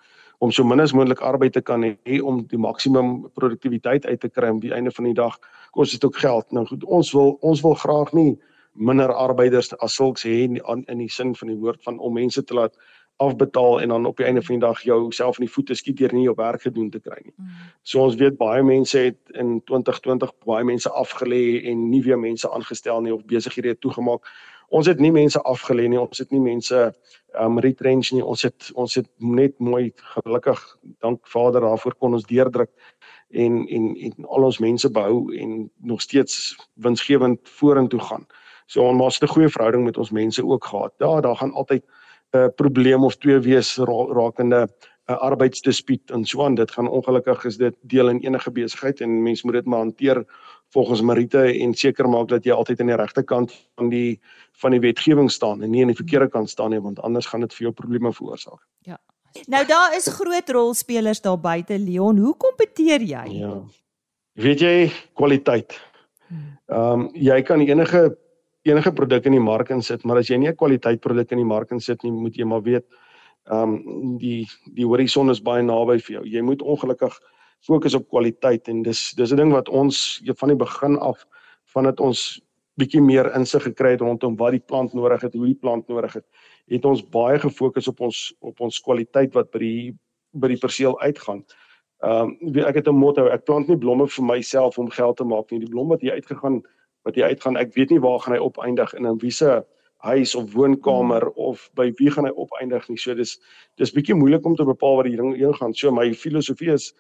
om 0.44 0.52
so 0.52 0.64
min 0.64 0.83
as 0.85 0.92
moontlik 0.92 1.22
arbeid 1.24 1.54
te 1.57 1.62
kan 1.64 1.85
hê 1.87 2.18
om 2.20 2.42
die 2.50 2.61
maksimum 2.61 3.14
produktiwiteit 3.38 4.04
uit 4.07 4.20
te 4.20 4.28
kry 4.28 4.50
aan 4.52 4.61
die 4.61 4.74
einde 4.76 4.92
van 4.92 5.09
die 5.09 5.16
dag 5.16 5.38
kos 5.72 5.94
dit 5.94 6.04
ook 6.04 6.18
geld. 6.20 6.50
Nou 6.52 6.66
goed, 6.68 6.85
ons 6.85 7.12
wil 7.16 7.38
ons 7.40 7.62
wil 7.64 7.78
graag 7.80 8.12
nie 8.12 8.35
minder 8.74 9.12
arbeiders 9.12 9.72
as 9.78 9.96
sulks 9.96 10.26
hê 10.26 10.42
in, 10.48 10.59
in 10.61 11.00
die 11.00 11.09
sin 11.09 11.33
van 11.38 11.48
die 11.52 11.61
woord 11.62 11.80
van 11.87 11.98
om 11.98 12.14
mense 12.18 12.44
te 12.44 12.59
laat 12.59 12.76
afbetaal 13.22 13.80
en 13.80 13.94
dan 13.94 14.07
op 14.11 14.16
die 14.18 14.26
einde 14.26 14.42
van 14.42 14.59
die 14.59 14.64
dag 14.66 14.80
jou 14.83 14.98
self 15.14 15.38
in 15.38 15.46
die 15.46 15.52
voete 15.54 15.76
skiet 15.78 16.00
deur 16.00 16.12
nie 16.12 16.24
jou 16.26 16.35
werk 16.37 16.66
gedoen 16.66 16.90
te 16.90 16.98
kry 17.00 17.20
nie. 17.22 17.35
Mm. 17.37 17.68
So 17.87 18.02
ons 18.02 18.18
weet 18.18 18.37
baie 18.40 18.62
mense 18.66 18.98
het 18.98 19.38
in 19.38 19.61
2020 19.70 20.35
baie 20.44 20.66
mense 20.66 20.90
afgelê 20.90 21.62
en 21.70 21.87
nie 21.92 22.02
weer 22.02 22.18
mense 22.18 22.50
aangestel 22.50 23.00
nie 23.07 23.14
of 23.14 23.22
besighede 23.30 23.76
toegemaak 23.78 24.26
ons 24.68 24.87
het 24.87 25.00
nie 25.00 25.12
mense 25.12 25.40
afgelê 25.42 25.88
nie, 25.88 26.00
ons 26.00 26.18
het 26.18 26.31
nie 26.31 26.40
mense 26.40 26.92
um 27.40 27.59
retrench 27.59 28.12
nie. 28.12 28.22
Ons 28.22 28.44
het 28.46 28.70
ons 28.74 28.94
het 28.94 29.09
net 29.18 29.59
mooi 29.59 29.92
gelukkig 30.14 30.61
dank 31.03 31.27
Vader 31.29 31.61
daarvoor 31.66 31.94
kon 31.98 32.14
ons 32.14 32.27
deurdruk 32.31 32.70
en 33.31 33.66
en 33.66 33.90
en 33.96 34.27
al 34.37 34.48
ons 34.50 34.61
mense 34.62 34.90
behou 34.90 35.35
en 35.35 35.70
nog 35.83 36.00
steeds 36.00 36.57
winsgewend 36.74 37.40
vorentoe 37.59 38.00
gaan. 38.00 38.27
So 38.66 38.87
ons 38.88 39.18
het 39.20 39.29
'n 39.29 39.35
goeie 39.35 39.48
verhouding 39.48 39.85
met 39.85 39.98
ons 39.98 40.11
mense 40.11 40.44
ook 40.44 40.64
gehad. 40.64 40.92
Ja, 40.98 41.20
daar 41.20 41.37
gaan 41.37 41.53
altyd 41.53 41.85
'n 41.85 42.38
uh, 42.38 42.48
probleem 42.57 43.05
of 43.05 43.16
twee 43.16 43.38
wees 43.38 43.77
ra 43.77 43.98
rakende 44.14 44.66
'n 44.66 45.12
uh, 45.12 45.18
arbeidsdispuut 45.18 46.11
en 46.11 46.24
so 46.24 46.44
aan. 46.44 46.55
Dit 46.55 46.70
gaan 46.70 46.88
ongelukkig 46.88 47.44
is 47.44 47.57
dit 47.57 47.74
deel 47.81 48.09
in 48.09 48.20
enige 48.20 48.50
besigheid 48.50 49.00
en 49.00 49.22
mens 49.22 49.42
moet 49.42 49.55
dit 49.55 49.64
maar 49.64 49.79
hanteer 49.79 50.24
volgens 50.74 51.02
Marite 51.06 51.44
en 51.62 51.74
seker 51.74 52.08
maak 52.10 52.28
dat 52.32 52.46
jy 52.46 52.54
altyd 52.54 52.82
aan 52.82 52.90
die 52.90 52.98
regte 52.98 53.22
kant 53.22 53.54
van 53.78 53.90
die 53.92 54.18
van 54.62 54.74
die 54.74 54.82
wetgewing 54.82 55.30
staan 55.30 55.62
en 55.62 55.70
nie 55.70 55.82
aan 55.84 55.92
die 55.92 55.98
verkeerde 55.98 56.28
kant 56.30 56.50
staan 56.50 56.74
nie 56.74 56.82
want 56.82 57.00
anders 57.06 57.30
gaan 57.30 57.46
dit 57.46 57.54
vir 57.54 57.68
jou 57.68 57.74
probleme 57.74 58.12
veroorsaak. 58.12 58.60
Ja. 58.88 58.98
Nou 59.50 59.62
daar 59.66 59.94
is 59.96 60.10
groot 60.14 60.50
rolspelers 60.50 61.22
daar 61.22 61.40
buite 61.40 61.78
Leon. 61.78 62.18
Hoe 62.22 62.34
kompeteer 62.38 63.02
jy? 63.02 63.24
Ja. 63.38 63.54
Weet 64.38 64.62
jy 64.62 64.74
kwaliteit. 65.14 65.78
Hmm. 66.28 66.52
Ehm 66.66 67.06
um, 67.06 67.08
jy 67.14 67.40
kan 67.42 67.62
enige 67.62 68.04
enige 68.64 68.92
produk 68.96 69.26
in 69.28 69.37
die 69.37 69.44
mark 69.44 69.70
insit, 69.70 70.04
maar 70.04 70.18
as 70.22 70.30
jy 70.30 70.38
nie 70.38 70.48
'n 70.48 70.56
kwaliteit 70.56 71.00
produk 71.00 71.32
in 71.32 71.38
die 71.38 71.50
mark 71.52 71.70
insit 71.70 72.02
nie, 72.02 72.12
moet 72.12 72.37
jy 72.37 72.44
maar 72.44 72.62
weet 72.62 72.87
ehm 73.50 73.74
um, 73.74 74.18
die 74.18 74.46
die 74.74 74.87
horison 74.87 75.30
is 75.30 75.42
baie 75.42 75.62
naby 75.62 75.98
vir 75.98 76.14
jou. 76.16 76.24
Jy 76.24 76.42
moet 76.42 76.62
ongelukkig 76.62 77.20
fokus 77.64 77.94
op 77.94 78.09
kwaliteit 78.09 78.68
en 78.68 78.83
dis 78.83 79.12
dis 79.16 79.33
'n 79.33 79.37
ding 79.37 79.53
wat 79.53 79.68
ons 79.68 80.22
van 80.24 80.48
die 80.48 80.57
begin 80.57 80.98
af 80.98 81.27
vandat 81.74 82.00
ons 82.00 82.40
bietjie 82.79 83.03
meer 83.03 83.31
insig 83.38 83.62
gekry 83.62 83.94
het 83.94 84.03
rondom 84.03 84.37
wat 84.37 84.55
die 84.57 84.62
plant 84.62 84.94
nodig 84.94 85.22
het, 85.22 85.35
hoe 85.35 85.46
die 85.46 85.59
plant 85.61 85.88
nodig 85.88 86.12
het, 86.18 86.24
het 86.70 86.85
ons 86.85 87.03
baie 87.03 87.38
gefokus 87.38 87.88
op 87.88 88.00
ons 88.00 88.35
op 88.40 88.61
ons 88.61 88.81
kwaliteit 88.81 89.35
wat 89.35 89.50
by 89.50 89.59
die 89.59 89.94
by 90.35 90.48
die 90.50 90.59
perseel 90.59 90.96
uitgaan. 91.00 91.44
Ehm 92.03 92.35
um, 92.42 92.64
ek 92.66 92.74
het 92.74 92.88
'n 92.88 92.98
motto, 92.98 93.27
ek 93.27 93.44
plant 93.44 93.68
nie 93.68 93.79
blomme 93.79 94.07
vir 94.09 94.24
myself 94.24 94.79
om 94.79 94.90
geld 94.90 95.16
te 95.16 95.24
maak 95.24 95.50
nie. 95.50 95.61
Die 95.61 95.70
blom 95.70 95.88
wat 95.88 96.00
hier 96.00 96.12
uitgegaan 96.12 96.62
wat 97.05 97.14
hier 97.14 97.24
uitgaan, 97.24 97.57
ek 97.57 97.74
weet 97.74 97.90
nie 97.90 98.00
waar 98.00 98.18
gaan 98.18 98.35
hy 98.35 98.40
opeindig 98.40 98.94
in 98.94 99.18
wiese 99.18 99.64
huis 100.05 100.35
of 100.35 100.53
woonkamer 100.53 101.31
of 101.31 101.70
by 101.74 101.92
wie 101.98 102.11
gaan 102.11 102.24
hy 102.24 102.33
opeindig 102.37 102.88
nie. 102.88 102.98
So 102.98 103.14
dis 103.14 103.38
dis 103.81 103.92
bietjie 103.92 104.14
moeilik 104.14 104.44
om 104.46 104.57
te 104.57 104.64
bepaal 104.64 104.96
wat 104.96 105.09
die 105.09 105.16
ding 105.16 105.37
heen 105.37 105.55
gaan. 105.55 105.74
So 105.74 105.90
my 105.90 106.12
filosofie 106.12 106.72
is 106.72 106.92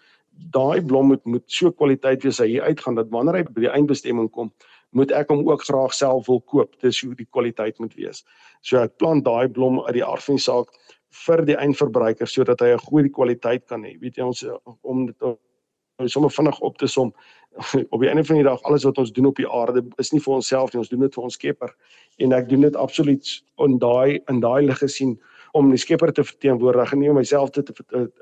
daai 0.54 0.82
blom 0.82 1.12
moet 1.12 1.24
moet 1.24 1.44
so 1.46 1.72
kwaliteit 1.72 2.24
wees 2.24 2.40
hy 2.42 2.60
uitgaan 2.60 2.98
dat 2.98 3.10
wanneer 3.10 3.40
hy 3.40 3.44
by 3.50 3.66
die 3.66 3.72
eindbestemming 3.72 4.30
kom, 4.30 4.52
moet 4.94 5.12
ek 5.12 5.30
hom 5.32 5.42
ook 5.48 5.64
graag 5.66 5.94
self 5.94 6.28
wil 6.30 6.40
koop. 6.40 6.74
Dis 6.82 7.00
hoe 7.02 7.14
die 7.18 7.28
kwaliteit 7.30 7.78
moet 7.82 7.94
wees. 7.98 8.24
So 8.62 8.78
ek 8.82 8.96
plant 8.98 9.24
daai 9.26 9.48
blom 9.48 9.80
uit 9.86 9.94
die 9.98 10.04
aard 10.06 10.22
van 10.22 10.38
die 10.38 10.46
saak 10.46 10.70
vir 11.24 11.44
die 11.46 11.58
eindverbruiker 11.58 12.30
sodat 12.30 12.60
hy 12.60 12.74
'n 12.74 12.86
goeie 12.86 13.10
kwaliteit 13.10 13.66
kan 13.66 13.82
hê. 13.84 13.98
Weet 14.00 14.16
jy 14.16 14.24
ons 14.24 14.44
om 14.82 15.06
dit 15.06 15.36
sommer 16.10 16.30
vinnig 16.30 16.58
op 16.60 16.78
te 16.78 16.86
som 16.86 17.14
op 17.94 18.00
die 18.00 18.08
einde 18.08 18.24
van 18.24 18.36
die 18.36 18.44
dag 18.44 18.62
alles 18.62 18.84
wat 18.84 18.98
ons 18.98 19.12
doen 19.12 19.26
op 19.26 19.36
die 19.36 19.48
aarde 19.48 19.84
is 20.02 20.10
nie 20.12 20.20
vir 20.20 20.34
onsself 20.34 20.72
nie 20.72 20.80
ons 20.82 20.90
doen 20.90 21.04
dit 21.06 21.14
vir 21.14 21.22
ons 21.22 21.34
Skepper 21.34 21.74
en 22.18 22.32
ek 22.32 22.48
doen 22.48 22.66
dit 22.66 22.76
absoluut 22.76 23.30
in 23.62 23.78
daai 23.78 24.18
in 24.30 24.40
daai 24.42 24.66
lig 24.66 24.78
gesien 24.78 25.14
om 25.54 25.70
die 25.70 25.80
Skepper 25.80 26.12
te 26.12 26.24
verteenwoordig 26.26 26.92
en 26.92 27.02
nie 27.02 27.10
om 27.12 27.20
myself 27.20 27.52
te 27.54 27.62
te, 27.62 27.74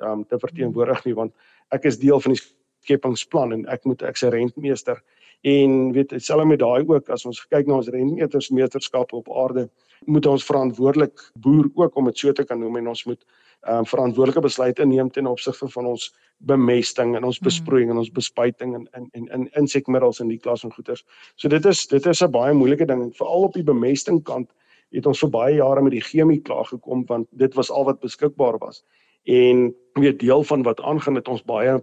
um, 0.04 0.24
te 0.28 0.38
verteenwoordig 0.38 1.04
nie 1.08 1.16
want 1.18 1.32
ek 1.72 1.88
is 1.88 2.00
deel 2.00 2.20
van 2.20 2.36
die 2.36 2.42
skepingsplan 2.84 3.54
en 3.56 3.66
ek 3.72 3.86
moet 3.88 4.02
ek 4.06 4.20
se 4.20 4.30
rentmeester 4.32 5.00
en 5.48 5.92
weet 5.96 6.12
selfs 6.18 6.48
met 6.48 6.60
daai 6.62 6.84
ook 6.86 7.08
as 7.10 7.26
ons 7.26 7.40
kyk 7.50 7.66
na 7.66 7.80
ons 7.80 7.90
rentmeesterskap 7.94 9.14
op 9.18 9.30
aarde 9.44 9.68
moet 10.06 10.26
ons 10.26 10.44
verantwoordelik 10.44 11.24
boer 11.44 11.70
ook 11.78 11.96
om 11.96 12.10
dit 12.10 12.18
so 12.18 12.32
te 12.32 12.44
kan 12.44 12.60
noem 12.60 12.80
en 12.82 12.92
ons 12.94 13.04
moet 13.06 13.20
um, 13.68 13.86
verantwoordelike 13.86 14.42
besluite 14.44 14.86
neem 14.86 15.10
ten 15.10 15.26
opsigte 15.30 15.68
van 15.74 15.86
ons 15.94 16.10
bemesting 16.50 17.16
en 17.16 17.24
ons 17.24 17.38
hmm. 17.38 17.48
besproeiing 17.48 17.90
en 17.90 18.00
ons 18.02 18.10
bespuiting 18.10 18.74
en 18.78 18.88
in 18.98 19.08
en 19.12 19.28
in 19.36 19.48
insekmiddels 19.60 20.20
in 20.20 20.30
die 20.32 20.40
klas 20.42 20.64
van 20.66 20.74
goeters. 20.74 21.04
So 21.36 21.48
dit 21.48 21.66
is 21.66 21.86
dit 21.86 22.06
is 22.06 22.22
'n 22.22 22.30
baie 22.30 22.54
moeilike 22.54 22.86
ding 22.86 23.12
veral 23.16 23.48
op 23.48 23.54
die 23.54 23.66
bemesting 23.66 24.22
kant 24.22 24.50
het 24.92 25.06
ons 25.06 25.22
vir 25.24 25.30
baie 25.30 25.54
jare 25.56 25.82
met 25.82 25.92
die 25.92 26.04
chemie 26.04 26.40
klaar 26.40 26.64
gekom 26.64 27.04
want 27.08 27.28
dit 27.30 27.54
was 27.54 27.70
al 27.70 27.84
wat 27.84 28.00
beskikbaar 28.00 28.58
was. 28.58 28.82
En 29.24 29.74
weet 30.00 30.18
deel 30.20 30.42
van 30.42 30.62
wat 30.62 30.80
aangaan 30.80 31.14
het 31.14 31.28
ons 31.28 31.44
baie 31.44 31.80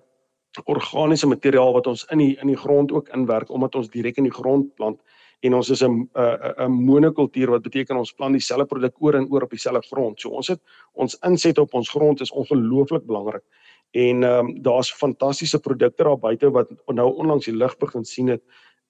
organiese 0.66 1.28
materiaal 1.28 1.74
wat 1.74 1.88
ons 1.88 2.06
in 2.12 2.18
die 2.18 2.36
in 2.42 2.48
die 2.48 2.58
grond 2.58 2.92
ook 2.92 3.10
inwerk 3.16 3.50
omdat 3.50 3.76
ons 3.76 3.90
direk 3.90 4.18
in 4.18 4.28
die 4.28 4.34
grond 4.34 4.74
plant 4.76 5.00
en 5.46 5.54
ons 5.54 5.70
is 5.70 5.84
'n 5.84 6.10
'n 6.16 6.72
monokultuur 6.72 7.50
wat 7.52 7.62
beteken 7.62 7.98
ons 7.98 8.14
plant 8.14 8.34
dieselfde 8.34 8.66
produk 8.66 8.96
oor 9.00 9.16
en 9.16 9.30
oor 9.32 9.44
op 9.44 9.50
dieselfde 9.50 9.88
grond. 9.88 10.20
So 10.20 10.30
ons 10.30 10.48
het 10.48 10.62
ons 10.94 11.18
inset 11.24 11.58
op 11.58 11.74
ons 11.74 11.90
grond 11.90 12.22
is 12.22 12.32
ongelooflik 12.32 13.06
belangrik. 13.06 13.44
En 13.92 14.24
ehm 14.24 14.48
um, 14.48 14.62
daar's 14.62 14.92
fantastiese 14.94 15.60
produkte 15.60 16.04
daar 16.04 16.20
buite 16.20 16.52
wat 16.52 16.70
nou 16.86 17.16
onlangs 17.16 17.46
die 17.46 17.56
lig 17.56 17.78
begin 17.78 18.06
sien 18.06 18.28
het 18.28 18.42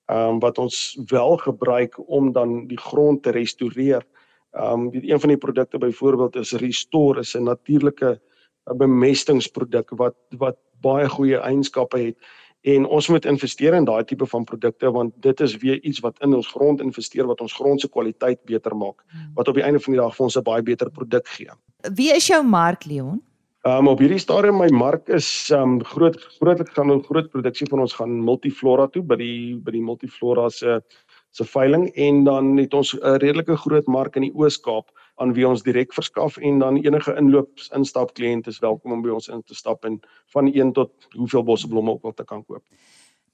ehm 0.10 0.30
um, 0.30 0.40
wat 0.40 0.58
ons 0.58 0.98
wel 1.06 1.38
gebruik 1.38 2.10
om 2.10 2.32
dan 2.32 2.68
die 2.68 2.80
grond 2.80 3.24
te 3.24 3.32
restoreer. 3.32 4.06
Ehm 4.52 4.88
um, 4.88 4.90
een 4.92 5.20
van 5.20 5.30
die 5.30 5.38
produkte 5.38 5.78
byvoorbeeld 5.78 6.36
is 6.36 6.52
Restore 6.52 7.20
is 7.20 7.36
'n 7.36 7.44
natuurlike 7.44 8.22
bemestingsproduk 8.64 9.90
wat 9.90 10.16
wat 10.38 10.58
baie 10.82 11.10
goeie 11.10 11.38
eienskappe 11.38 12.00
het 12.00 12.18
en 12.62 12.86
ons 12.86 13.08
moet 13.08 13.26
investeer 13.26 13.74
in 13.74 13.86
daai 13.86 14.04
tipe 14.04 14.26
van 14.26 14.44
produkte 14.44 14.92
want 14.92 15.14
dit 15.22 15.40
is 15.40 15.58
weer 15.58 15.80
iets 15.84 16.00
wat 16.00 16.20
in 16.20 16.34
ons 16.36 16.48
grond 16.48 16.82
investeer 16.82 17.26
wat 17.26 17.42
ons 17.42 17.54
grond 17.54 17.82
se 17.82 17.90
kwaliteit 17.90 18.44
beter 18.46 18.76
maak 18.76 19.04
hmm. 19.08 19.32
wat 19.34 19.48
op 19.48 19.56
die 19.56 19.64
einde 19.64 19.80
van 19.80 19.94
die 19.94 20.02
dag 20.02 20.16
vir 20.16 20.24
ons 20.24 20.38
'n 20.38 20.44
baie 20.44 20.62
beter 20.62 20.90
produk 20.90 21.28
gee. 21.28 21.52
Wie 21.96 22.16
is 22.16 22.28
jou 22.28 22.44
mark 22.44 22.86
Leon? 22.86 23.22
Um 23.68 23.90
op 23.92 24.00
hierdie 24.00 24.22
stadium 24.24 24.56
my 24.56 24.70
mark 24.72 25.10
is 25.12 25.50
um 25.52 25.82
groot 25.84 26.16
grootlik 26.38 26.70
gaan 26.78 26.94
'n 26.94 27.04
groot 27.04 27.28
produksie 27.30 27.68
van 27.68 27.82
ons 27.84 27.94
gaan 27.94 28.24
Multiflora 28.24 28.88
toe 28.88 29.04
by 29.04 29.18
die 29.20 29.60
by 29.60 29.72
die 29.72 29.82
Multiflora 29.84 30.50
se 30.50 30.80
se 31.32 31.44
veiling 31.44 31.90
en 31.96 32.24
dan 32.24 32.58
het 32.58 32.74
ons 32.74 32.94
'n 32.96 33.20
redelike 33.20 33.58
groot 33.58 33.86
mark 33.88 34.16
in 34.16 34.22
die 34.22 34.34
Oos-Kaap 34.34 34.88
aan 35.18 35.34
wie 35.34 35.48
ons 35.48 35.64
direk 35.64 35.94
verskaf 35.94 36.38
en 36.38 36.60
dan 36.60 36.78
enige 36.78 37.18
inloops 37.18 37.70
instap 37.76 38.14
kliënt 38.14 38.48
is 38.48 38.60
welkom 38.60 38.92
om 38.94 39.02
by 39.02 39.10
ons 39.10 39.28
in 39.28 39.44
te 39.44 39.56
stap 39.56 39.84
en 39.84 40.00
van 40.32 40.48
1 40.48 40.72
tot 40.72 40.92
hoeveel 41.18 41.44
bosseblomme 41.44 41.92
ook 41.92 42.04
al 42.04 42.14
te 42.14 42.24
kan 42.24 42.46
koop. 42.46 42.64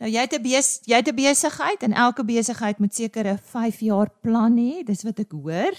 Nou 0.01 0.09
jy 0.11 0.25
het 0.25 0.33
'n 0.35 0.43
jy 0.43 0.95
het 0.95 1.07
'n 1.07 1.15
besigheid 1.15 1.83
en 1.83 1.93
elke 1.93 2.23
besigheid 2.25 2.79
moet 2.79 2.93
seker 2.93 3.25
'n 3.27 3.37
5 3.37 3.79
jaar 3.79 4.09
plan 4.21 4.57
hê, 4.57 4.83
dis 4.83 5.03
wat 5.03 5.19
ek 5.19 5.31
hoor. 5.31 5.73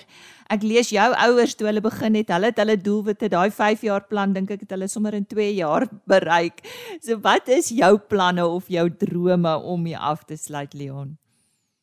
Ek 0.49 0.63
lees 0.63 0.89
jou 0.91 1.13
ouers 1.15 1.55
toe 1.55 1.67
hulle 1.67 1.81
begin 1.81 2.15
het, 2.15 2.29
hulle 2.29 2.47
het 2.47 2.57
hulle 2.57 2.77
doelwitte, 2.77 3.29
daai 3.29 3.51
5 3.51 3.83
jaar 3.83 4.07
plan 4.07 4.33
dink 4.33 4.51
ek 4.51 4.61
het 4.61 4.71
hulle 4.71 4.89
sommer 4.89 5.15
in 5.15 5.27
2 5.27 5.55
jaar 5.55 5.87
bereik. 6.07 6.65
So 7.03 7.19
wat 7.21 7.49
is 7.49 7.69
jou 7.69 7.99
planne 7.99 8.47
of 8.47 8.69
jou 8.69 8.89
drome 8.91 9.59
om 9.63 9.85
hier 9.85 9.99
af 9.99 10.25
te 10.25 10.37
sluit 10.37 10.75
Leon? 10.75 11.19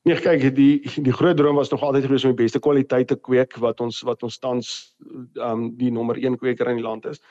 Nee, 0.04 0.18
kyk, 0.20 0.50
die 0.52 0.82
die 1.00 1.13
groot 1.16 1.38
droom 1.39 1.56
was 1.56 1.70
nog 1.72 1.84
altyd 1.88 2.10
gewees 2.10 2.26
om 2.28 2.34
die 2.34 2.44
beste 2.44 2.60
kwaliteit 2.60 3.08
te 3.08 3.16
kweek 3.16 3.56
wat 3.63 3.80
ons 3.80 4.02
wat 4.04 4.24
ons 4.28 4.36
tans 4.36 4.72
um 5.39 5.70
die 5.80 5.92
nommer 5.96 6.20
1 6.20 6.36
kweker 6.42 6.68
in 6.68 6.82
die 6.82 6.84
land 6.84 7.08
is. 7.08 7.22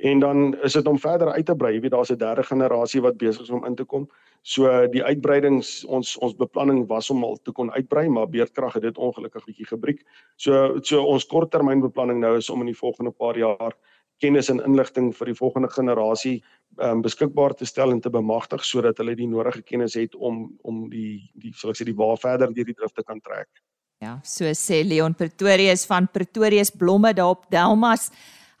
En 0.00 0.22
dan 0.22 0.54
is 0.64 0.72
dit 0.72 0.88
om 0.88 0.96
verder 0.98 1.28
uit 1.34 1.44
te 1.46 1.56
brei. 1.56 1.74
Jy 1.74 1.82
weet 1.84 1.92
daar's 1.92 2.12
'n 2.12 2.16
derde 2.16 2.42
generasie 2.42 3.02
wat 3.04 3.20
besig 3.20 3.42
is 3.42 3.50
om 3.50 3.66
in 3.68 3.76
te 3.76 3.84
kom. 3.84 4.08
So 4.42 4.88
die 4.88 5.04
uitbreidings 5.04 5.84
ons 5.84 6.16
ons 6.16 6.34
beplanning 6.34 6.86
was 6.88 7.10
om 7.10 7.24
al 7.24 7.36
te 7.36 7.52
kon 7.52 7.70
uitbrei, 7.70 8.08
maar 8.08 8.28
beerdkrag 8.28 8.72
het 8.74 8.82
dit 8.82 8.98
ongelukkig 8.98 9.44
bietjie 9.44 9.66
gebreek. 9.66 10.00
So 10.36 10.80
so 10.80 11.04
ons 11.04 11.26
korttermynbeplanning 11.26 12.20
nou 12.20 12.36
is 12.36 12.50
om 12.50 12.60
in 12.60 12.72
die 12.72 12.80
volgende 12.80 13.10
paar 13.10 13.36
jaar 13.36 13.76
kennis 14.22 14.50
en 14.52 14.62
inligting 14.62 15.10
vir 15.16 15.32
die 15.32 15.36
volgende 15.38 15.70
generasie 15.72 16.36
um, 16.78 17.02
beskikbaar 17.04 17.54
te 17.58 17.66
stel 17.68 17.92
en 17.94 18.00
te 18.00 18.10
bemagtig 18.12 18.64
sodat 18.66 19.00
hulle 19.02 19.16
die 19.18 19.28
nodige 19.30 19.62
kennis 19.66 19.96
het 19.98 20.14
om 20.14 20.44
om 20.62 20.86
die 20.92 21.30
die 21.34 21.52
sal 21.58 21.72
ek 21.72 21.80
sê 21.80 21.88
die 21.88 21.98
waar 21.98 22.18
verder 22.22 22.54
deur 22.54 22.68
die 22.70 22.78
drif 22.78 22.94
te 22.94 23.04
kan 23.06 23.20
trek. 23.20 23.50
Ja, 24.02 24.16
so 24.26 24.50
sê 24.58 24.82
Leon 24.82 25.14
Pretorius 25.14 25.86
van 25.86 26.08
Pretorius 26.10 26.72
Blomme 26.74 27.12
daar 27.14 27.36
op 27.36 27.44
Delmas. 27.54 28.10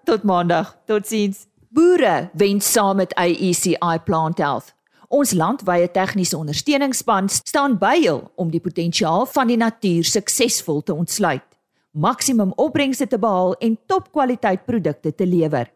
Tot 0.04 0.22
maandag. 0.22 0.76
Totsiens. 0.85 1.46
Boere 1.72 2.28
wens 2.32 2.72
saam 2.72 2.96
met 2.96 3.14
AECI 3.14 3.98
Plant 4.04 4.38
Health 4.38 4.74
Ons 5.12 5.35
landwyse 5.37 5.90
tegniese 5.92 6.38
ondersteuningsspan 6.38 7.27
staan 7.29 7.75
by 7.77 7.98
hul 8.01 8.22
om 8.40 8.48
die 8.48 8.62
potensiaal 8.64 9.27
van 9.29 9.51
die 9.53 9.59
natuur 9.61 10.09
suksesvol 10.09 10.81
te 10.81 10.94
ontsluit, 10.96 11.44
maksimum 11.92 12.55
opbrengste 12.57 13.05
te 13.07 13.18
behaal 13.20 13.53
en 13.61 13.77
topkwaliteit 13.92 14.64
produkte 14.64 15.12
te 15.12 15.27
lewer. 15.29 15.68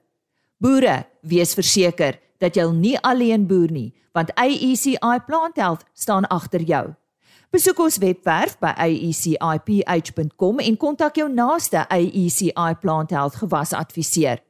Boere, 0.57 1.03
wees 1.21 1.53
verseker 1.53 2.17
dat 2.41 2.57
jy 2.57 2.65
nie 2.73 2.95
alleen 3.05 3.45
boer 3.45 3.69
nie, 3.69 3.91
want 4.17 4.33
AECI 4.41 5.21
Plant 5.29 5.61
Health 5.61 5.85
staan 5.93 6.25
agter 6.33 6.65
jou. 6.65 6.87
Besoek 7.53 7.85
ons 7.85 8.01
webwerf 8.01 8.57
by 8.65 8.73
aeciph.com 8.89 10.65
en 10.65 10.81
kontak 10.81 11.21
jou 11.21 11.29
naaste 11.29 11.85
AECI 11.93 12.73
Plant 12.81 13.13
Health 13.13 13.37
gewasadviseur. 13.45 14.41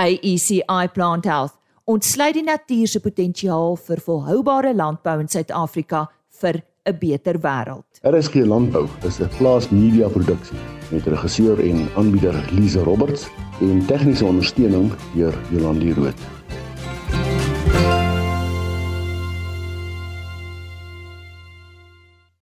AECI 0.00 0.88
Plant 0.96 1.28
Health 1.28 1.59
ontsluit 1.90 2.36
die 2.36 2.46
natuur 2.46 2.86
se 2.86 3.00
potensiaal 3.02 3.74
vir 3.88 4.02
volhoubare 4.04 4.70
landbou 4.76 5.16
in 5.22 5.28
Suid-Afrika 5.28 6.06
vir 6.40 6.62
'n 6.86 6.98
beter 6.98 7.38
wêreld. 7.42 7.88
RSG 8.02 8.46
Landbou 8.46 8.86
is 9.04 9.18
'n 9.20 9.28
plaas 9.38 9.70
media 9.70 10.08
produksie 10.08 10.58
met 10.90 11.06
regisseur 11.06 11.58
en 11.60 11.88
aanbieder 11.96 12.34
Lize 12.52 12.82
Roberts 12.82 13.28
en 13.60 13.86
tegniese 13.86 14.24
ondersteuning 14.24 14.92
deur 15.14 15.34
Jolande 15.50 15.94
Rooi. 15.94 16.39